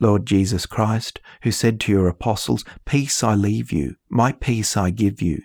Lord 0.00 0.26
Jesus 0.26 0.66
Christ, 0.66 1.20
who 1.42 1.50
said 1.50 1.80
to 1.80 1.92
your 1.92 2.08
apostles, 2.08 2.64
Peace 2.84 3.22
I 3.22 3.34
leave 3.34 3.72
you, 3.72 3.96
my 4.08 4.32
peace 4.32 4.76
I 4.76 4.90
give 4.90 5.20
you. 5.22 5.42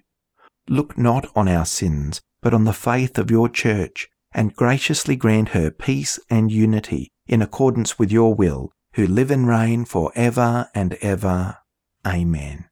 Look 0.67 0.97
not 0.97 1.32
on 1.36 1.47
our 1.47 1.65
sins, 1.65 2.21
but 2.41 2.54
on 2.54 2.65
the 2.65 2.73
faith 2.73 3.17
of 3.17 3.32
your 3.32 3.49
church, 3.49 4.08
and 4.34 4.56
graciously 4.56 5.15
grant 5.15 5.49
her 5.49 5.71
peace 5.71 6.19
and 6.30 6.52
unity 6.52 7.12
in 7.28 7.41
accordance 7.41 7.97
with 7.97 8.12
your 8.12 8.34
will, 8.36 8.71
who 8.93 9.08
live 9.08 9.32
and 9.32 9.47
reign 9.47 9.86
for 9.86 10.12
ever 10.15 10.69
and 10.75 10.95
ever. 11.02 11.58
Amen. 12.06 12.65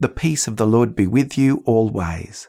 The 0.00 0.08
peace 0.08 0.46
of 0.46 0.56
the 0.56 0.66
Lord 0.66 0.94
be 0.94 1.06
with 1.06 1.36
you 1.36 1.62
always. 1.66 2.48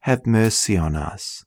have 0.00 0.26
mercy 0.26 0.76
on 0.76 0.96
us. 0.96 1.44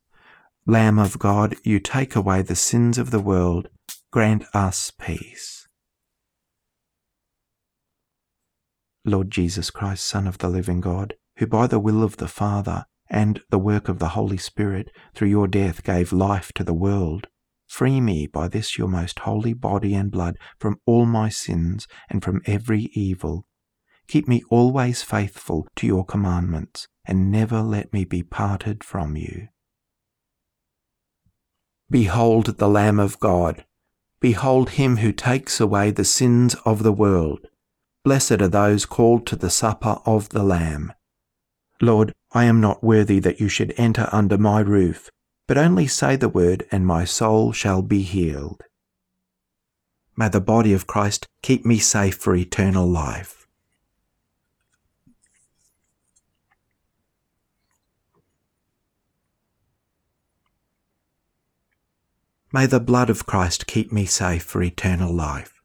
Lamb 0.65 0.99
of 0.99 1.17
God, 1.17 1.55
you 1.63 1.79
take 1.79 2.15
away 2.15 2.41
the 2.41 2.55
sins 2.55 2.97
of 2.97 3.11
the 3.11 3.19
world, 3.19 3.67
grant 4.11 4.43
us 4.53 4.91
peace. 4.91 5.67
Lord 9.03 9.31
Jesus 9.31 9.71
Christ, 9.71 10.05
Son 10.05 10.27
of 10.27 10.37
the 10.37 10.49
living 10.49 10.79
God, 10.79 11.15
who 11.37 11.47
by 11.47 11.65
the 11.65 11.79
will 11.79 12.03
of 12.03 12.17
the 12.17 12.27
Father 12.27 12.85
and 13.09 13.41
the 13.49 13.57
work 13.57 13.89
of 13.89 13.99
the 13.99 14.09
Holy 14.09 14.37
Spirit 14.37 14.89
through 15.15 15.29
your 15.29 15.47
death 15.47 15.83
gave 15.83 16.13
life 16.13 16.51
to 16.53 16.63
the 16.63 16.73
world. 16.73 17.27
Free 17.67 17.99
me 17.99 18.27
by 18.27 18.47
this 18.47 18.77
your 18.77 18.87
most 18.87 19.19
holy 19.19 19.53
body 19.53 19.95
and 19.95 20.11
blood 20.11 20.37
from 20.59 20.77
all 20.85 21.05
my 21.05 21.29
sins 21.29 21.87
and 22.09 22.23
from 22.23 22.41
every 22.45 22.89
evil. 22.93 23.45
Keep 24.07 24.27
me 24.27 24.43
always 24.49 25.03
faithful 25.03 25.67
to 25.75 25.87
your 25.87 26.05
commandments, 26.05 26.87
and 27.05 27.31
never 27.31 27.61
let 27.61 27.93
me 27.93 28.05
be 28.05 28.23
parted 28.23 28.83
from 28.83 29.15
you. 29.15 29.47
Behold 31.89 32.57
the 32.57 32.69
Lamb 32.69 32.99
of 32.99 33.19
God. 33.19 33.65
Behold 34.21 34.71
him 34.71 34.97
who 34.97 35.11
takes 35.11 35.59
away 35.59 35.91
the 35.91 36.05
sins 36.05 36.55
of 36.65 36.83
the 36.83 36.93
world. 36.93 37.47
Blessed 38.03 38.41
are 38.41 38.47
those 38.47 38.85
called 38.85 39.27
to 39.27 39.35
the 39.35 39.49
supper 39.49 39.97
of 40.05 40.29
the 40.29 40.43
Lamb. 40.43 40.93
Lord, 41.81 42.13
I 42.31 42.45
am 42.45 42.61
not 42.61 42.83
worthy 42.83 43.19
that 43.19 43.39
you 43.39 43.49
should 43.49 43.73
enter 43.77 44.07
under 44.11 44.37
my 44.37 44.59
roof, 44.61 45.09
but 45.47 45.57
only 45.57 45.87
say 45.87 46.15
the 46.15 46.29
word, 46.29 46.65
and 46.71 46.85
my 46.85 47.03
soul 47.03 47.51
shall 47.51 47.81
be 47.81 48.03
healed. 48.03 48.61
May 50.15 50.29
the 50.29 50.39
body 50.39 50.73
of 50.73 50.87
Christ 50.87 51.27
keep 51.41 51.65
me 51.65 51.79
safe 51.79 52.15
for 52.15 52.35
eternal 52.35 52.87
life. 52.87 53.40
May 62.53 62.65
the 62.65 62.81
blood 62.81 63.09
of 63.09 63.25
Christ 63.25 63.65
keep 63.65 63.93
me 63.93 64.05
safe 64.05 64.43
for 64.43 64.61
eternal 64.61 65.13
life. 65.13 65.61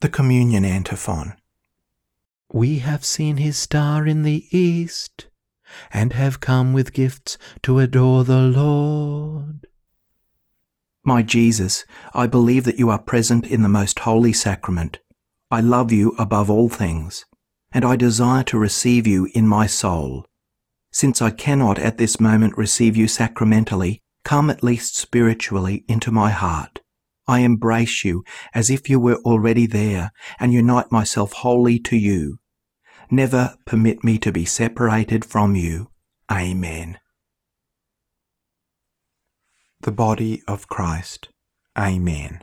The 0.00 0.08
Communion 0.08 0.64
Antiphon. 0.64 1.34
We 2.52 2.80
have 2.80 3.04
seen 3.04 3.36
his 3.36 3.56
star 3.56 4.04
in 4.04 4.22
the 4.22 4.44
east, 4.50 5.28
and 5.92 6.12
have 6.12 6.40
come 6.40 6.72
with 6.72 6.92
gifts 6.92 7.38
to 7.62 7.78
adore 7.78 8.24
the 8.24 8.40
Lord. 8.40 9.68
My 11.04 11.22
Jesus, 11.22 11.84
I 12.12 12.26
believe 12.26 12.64
that 12.64 12.80
you 12.80 12.90
are 12.90 12.98
present 12.98 13.46
in 13.46 13.62
the 13.62 13.68
most 13.68 14.00
holy 14.00 14.32
sacrament. 14.32 14.98
I 15.52 15.60
love 15.60 15.92
you 15.92 16.14
above 16.18 16.48
all 16.48 16.70
things, 16.70 17.26
and 17.72 17.84
I 17.84 17.94
desire 17.94 18.42
to 18.44 18.58
receive 18.58 19.06
you 19.06 19.28
in 19.34 19.46
my 19.46 19.66
soul. 19.66 20.24
Since 20.90 21.20
I 21.20 21.28
cannot 21.28 21.78
at 21.78 21.98
this 21.98 22.18
moment 22.18 22.56
receive 22.56 22.96
you 22.96 23.06
sacramentally, 23.06 24.00
come 24.24 24.48
at 24.48 24.62
least 24.62 24.96
spiritually 24.96 25.84
into 25.88 26.10
my 26.10 26.30
heart. 26.30 26.80
I 27.28 27.40
embrace 27.40 28.02
you 28.02 28.24
as 28.54 28.70
if 28.70 28.88
you 28.88 28.98
were 28.98 29.16
already 29.26 29.66
there 29.66 30.12
and 30.40 30.54
unite 30.54 30.90
myself 30.90 31.34
wholly 31.34 31.78
to 31.80 31.98
you. 31.98 32.38
Never 33.10 33.56
permit 33.66 34.02
me 34.02 34.16
to 34.20 34.32
be 34.32 34.46
separated 34.46 35.22
from 35.22 35.54
you. 35.54 35.90
Amen. 36.30 36.98
The 39.82 39.92
body 39.92 40.42
of 40.48 40.66
Christ. 40.66 41.28
Amen. 41.78 42.42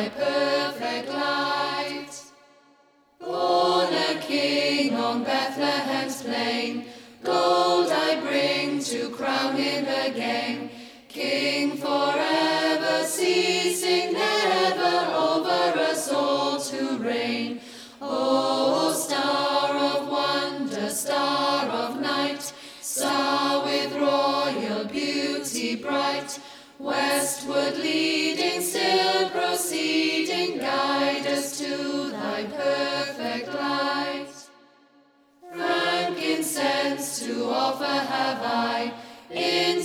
Thy 0.00 0.08
perfect 0.08 1.08
light. 1.10 1.59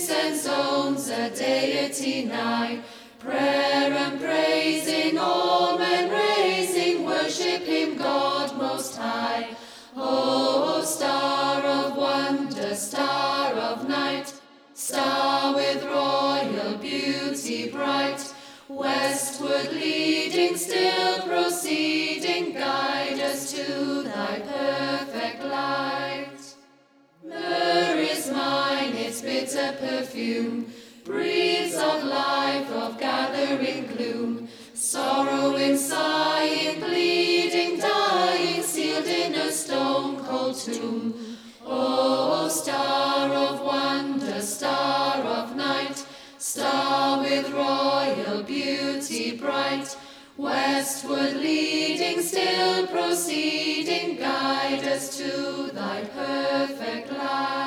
Incense 0.06 0.48
owns 0.48 1.10
a 1.10 1.32
deity 1.32 2.26
nigh. 2.26 2.80
Prayer 3.18 3.92
and 3.92 4.20
praising, 4.20 4.55
perfume 30.16 30.66
breathes 31.04 31.76
of 31.76 32.06
life, 32.06 32.72
of 32.72 32.98
gathering 32.98 33.86
gloom, 33.88 34.48
sorrowing, 34.74 35.78
sighing, 35.78 36.80
bleeding, 36.80 37.78
dying, 37.78 38.64
sealed 38.64 39.06
in 39.06 39.36
a 39.36 39.52
stone 39.52 40.16
cold 40.24 40.56
tomb. 40.56 41.38
O 41.66 42.48
star 42.48 43.30
of 43.30 43.62
wonder, 43.62 44.42
star 44.42 45.18
of 45.18 45.54
night, 45.58 46.06
star 46.38 47.20
with 47.20 47.52
royal 47.52 48.42
beauty 48.44 49.36
bright, 49.38 49.98
westward 50.38 51.34
leading, 51.34 52.22
still 52.22 52.88
proceeding, 52.88 54.16
guide 54.16 54.86
us 54.86 55.18
to 55.18 55.72
thy 55.74 56.06
perfect 56.06 57.12
light. 57.12 57.65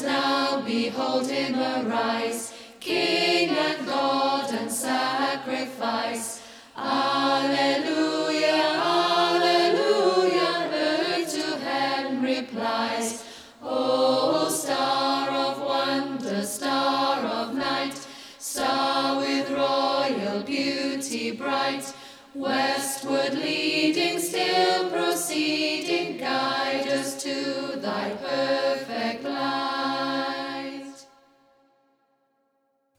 Glorious 0.00 0.02
now, 0.02 0.60
behold 0.60 1.28
him 1.28 1.54
arise, 1.58 2.52
King 2.80 3.50
and 3.50 3.86
God 3.86 4.52
and 4.52 4.70
sacrifice. 4.70 6.40
Alleluia, 6.76 8.62
alleluia, 8.92 10.70
earth 10.72 11.32
to 11.32 11.56
heaven 11.58 12.22
replies. 12.22 13.24
O 13.62 14.48
star 14.48 15.30
of 15.30 15.60
wonder, 15.60 16.44
star 16.44 17.18
of 17.18 17.54
night, 17.54 17.98
star 18.38 19.16
with 19.18 19.50
royal 19.50 20.42
beauty 20.42 21.32
bright, 21.32 21.92
westward 22.34 23.34
leading, 23.34 24.20
still 24.20 24.90
proceeding, 24.90 26.18
guide 26.18 26.86
us 26.88 27.20
to 27.22 27.78
thy 27.80 28.10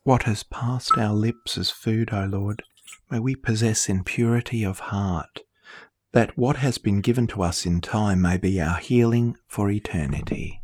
What 0.10 0.24
has 0.24 0.42
passed 0.42 0.98
our 0.98 1.14
lips 1.14 1.56
as 1.56 1.70
food, 1.70 2.10
O 2.12 2.26
Lord, 2.26 2.64
may 3.12 3.20
we 3.20 3.36
possess 3.36 3.88
in 3.88 4.04
purity 4.04 4.64
of 4.64 4.80
heart, 4.80 5.42
that 6.14 6.36
what 6.36 6.56
has 6.56 6.80
been 6.80 7.02
given 7.02 7.28
to 7.28 7.44
us 7.44 7.64
in 7.64 7.80
time 7.80 8.20
may 8.24 8.38
be 8.38 8.60
our 8.60 8.80
healing 8.80 9.38
for 9.46 9.70
eternity. 9.70 10.64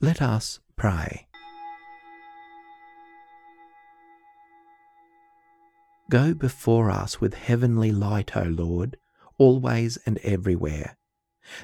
Let 0.00 0.22
us 0.22 0.60
pray. 0.76 1.28
Go 6.08 6.32
before 6.32 6.90
us 6.90 7.20
with 7.20 7.34
heavenly 7.34 7.92
light, 7.92 8.34
O 8.34 8.44
Lord, 8.44 8.96
always 9.36 9.98
and 10.06 10.16
everywhere, 10.24 10.96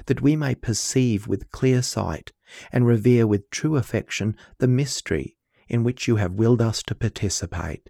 that 0.05 0.21
we 0.21 0.35
may 0.35 0.55
perceive 0.55 1.27
with 1.27 1.51
clear 1.51 1.81
sight 1.81 2.31
and 2.71 2.85
revere 2.85 3.27
with 3.27 3.49
true 3.49 3.75
affection 3.75 4.35
the 4.59 4.67
mystery 4.67 5.37
in 5.67 5.83
which 5.83 6.07
you 6.07 6.15
have 6.15 6.33
willed 6.33 6.61
us 6.61 6.81
to 6.83 6.95
participate. 6.95 7.89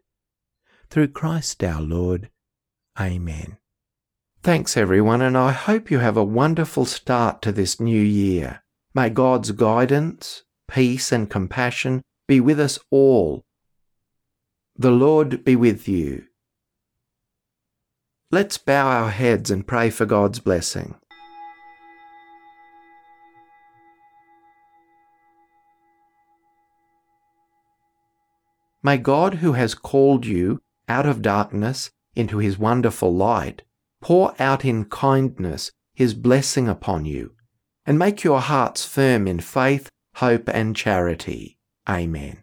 Through 0.89 1.09
Christ 1.09 1.63
our 1.63 1.81
Lord. 1.81 2.29
Amen. 2.99 3.57
Thanks, 4.41 4.77
everyone, 4.77 5.21
and 5.21 5.37
I 5.37 5.51
hope 5.51 5.91
you 5.91 5.99
have 5.99 6.17
a 6.17 6.23
wonderful 6.23 6.85
start 6.85 7.41
to 7.41 7.51
this 7.51 7.79
new 7.79 8.01
year. 8.01 8.63
May 8.93 9.09
God's 9.09 9.51
guidance, 9.51 10.43
peace, 10.67 11.11
and 11.11 11.29
compassion 11.29 12.01
be 12.27 12.39
with 12.39 12.59
us 12.59 12.79
all. 12.89 13.43
The 14.75 14.91
Lord 14.91 15.43
be 15.43 15.55
with 15.55 15.87
you. 15.87 16.25
Let's 18.31 18.57
bow 18.57 18.87
our 18.87 19.09
heads 19.09 19.49
and 19.49 19.65
pray 19.65 19.89
for 19.89 20.05
God's 20.05 20.39
blessing. 20.39 20.95
May 28.83 28.97
God, 28.97 29.35
who 29.35 29.53
has 29.53 29.73
called 29.73 30.25
you 30.25 30.61
out 30.87 31.05
of 31.05 31.21
darkness 31.21 31.91
into 32.15 32.37
his 32.37 32.57
wonderful 32.57 33.13
light, 33.13 33.63
pour 34.01 34.33
out 34.39 34.63
in 34.63 34.85
kindness 34.85 35.71
his 35.93 36.13
blessing 36.13 36.67
upon 36.67 37.05
you, 37.05 37.33
and 37.85 37.97
make 37.97 38.23
your 38.23 38.41
hearts 38.41 38.85
firm 38.85 39.27
in 39.27 39.39
faith, 39.39 39.89
hope, 40.15 40.47
and 40.49 40.75
charity. 40.75 41.57
Amen. 41.89 42.37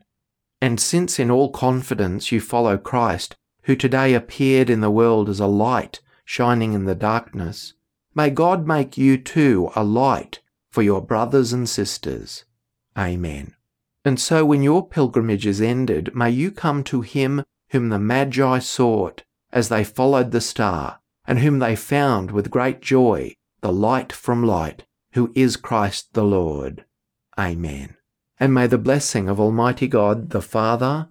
And 0.61 0.81
since 0.81 1.19
in 1.19 1.31
all 1.31 1.51
confidence 1.51 2.33
you 2.33 2.41
follow 2.41 2.79
Christ, 2.79 3.37
who 3.65 3.77
today 3.77 4.15
appeared 4.15 4.71
in 4.71 4.81
the 4.81 4.91
world 4.91 5.29
as 5.29 5.41
a 5.41 5.47
light 5.47 6.01
shining 6.25 6.73
in 6.73 6.85
the 6.85 6.95
darkness, 6.95 7.75
may 8.15 8.31
God 8.31 8.67
make 8.67 8.97
you 8.97 9.19
too 9.19 9.71
a 9.77 9.85
light 9.85 10.41
for 10.71 10.83
your 10.83 11.01
brothers 11.01 11.53
and 11.53 11.69
sisters. 11.69 12.45
Amen. 12.97 13.54
And 14.05 14.21
so 14.21 14.45
when 14.45 14.63
your 14.63 14.87
pilgrimage 14.87 15.47
is 15.47 15.61
ended, 15.61 16.15
may 16.15 16.31
you 16.31 16.51
come 16.51 16.85
to 16.85 17.01
him 17.01 17.45
whom 17.71 17.89
the 17.89 17.99
Magi 17.99 18.59
sought 18.59 19.23
as 19.53 19.69
they 19.69 19.85
followed 19.85 20.31
the 20.31 20.41
star, 20.41 21.01
and 21.27 21.39
whom 21.39 21.61
they 21.61 21.77
found 21.77 22.31
with 22.31 22.51
great 22.51 22.83
joy, 22.83 23.33
the 23.63 23.73
light 23.73 24.13
from 24.13 24.45
light, 24.45 24.85
who 25.13 25.33
is 25.35 25.57
Christ 25.57 26.13
the 26.13 26.25
Lord. 26.25 26.85
Amen. 27.39 27.97
And 28.39 28.53
may 28.53 28.67
the 28.67 28.79
blessing 28.79 29.29
of 29.29 29.41
Almighty 29.41 29.87
God, 29.87 30.31
the 30.31 30.43
Father, 30.43 31.09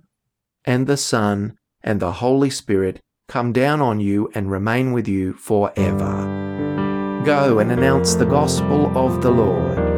and 0.65 0.87
the 0.87 0.97
Son, 0.97 1.57
and 1.81 1.99
the 1.99 2.13
Holy 2.13 2.49
Spirit 2.49 2.99
come 3.27 3.53
down 3.53 3.81
on 3.81 3.99
you 3.99 4.29
and 4.35 4.51
remain 4.51 4.91
with 4.91 5.07
you 5.07 5.33
forever. 5.33 7.21
Go 7.25 7.59
and 7.59 7.71
announce 7.71 8.15
the 8.15 8.25
gospel 8.25 8.95
of 8.97 9.21
the 9.21 9.31
Lord. 9.31 9.92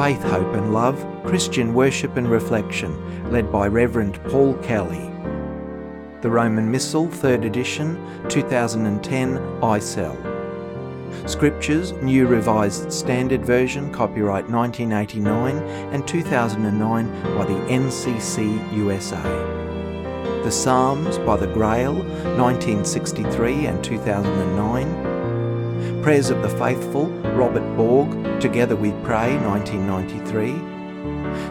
Faith, 0.00 0.22
Hope 0.22 0.54
and 0.54 0.72
Love 0.72 0.96
Christian 1.26 1.74
Worship 1.74 2.16
and 2.16 2.26
Reflection, 2.26 3.30
led 3.30 3.52
by 3.52 3.66
Reverend 3.66 4.18
Paul 4.30 4.54
Kelly. 4.62 5.10
The 6.22 6.30
Roman 6.30 6.70
Missal, 6.70 7.06
3rd 7.06 7.44
edition, 7.44 8.28
2010, 8.30 9.36
ICEL. 9.60 11.28
Scriptures, 11.28 11.92
New 12.00 12.26
Revised 12.26 12.90
Standard 12.90 13.44
Version, 13.44 13.92
copyright 13.92 14.48
1989 14.48 15.58
and 15.92 16.08
2009 16.08 17.22
by 17.36 17.44
the 17.44 17.60
NCC 17.68 18.72
USA. 18.72 19.22
The 20.44 20.50
Psalms 20.50 21.18
by 21.18 21.36
the 21.36 21.48
Grail, 21.48 21.96
1963 21.96 23.66
and 23.66 23.84
2009. 23.84 25.09
Prayers 26.02 26.30
of 26.30 26.42
the 26.42 26.48
Faithful, 26.48 27.06
Robert 27.34 27.76
Borg, 27.76 28.40
Together 28.40 28.76
We 28.76 28.92
Pray, 29.04 29.36
1993. 29.38 30.70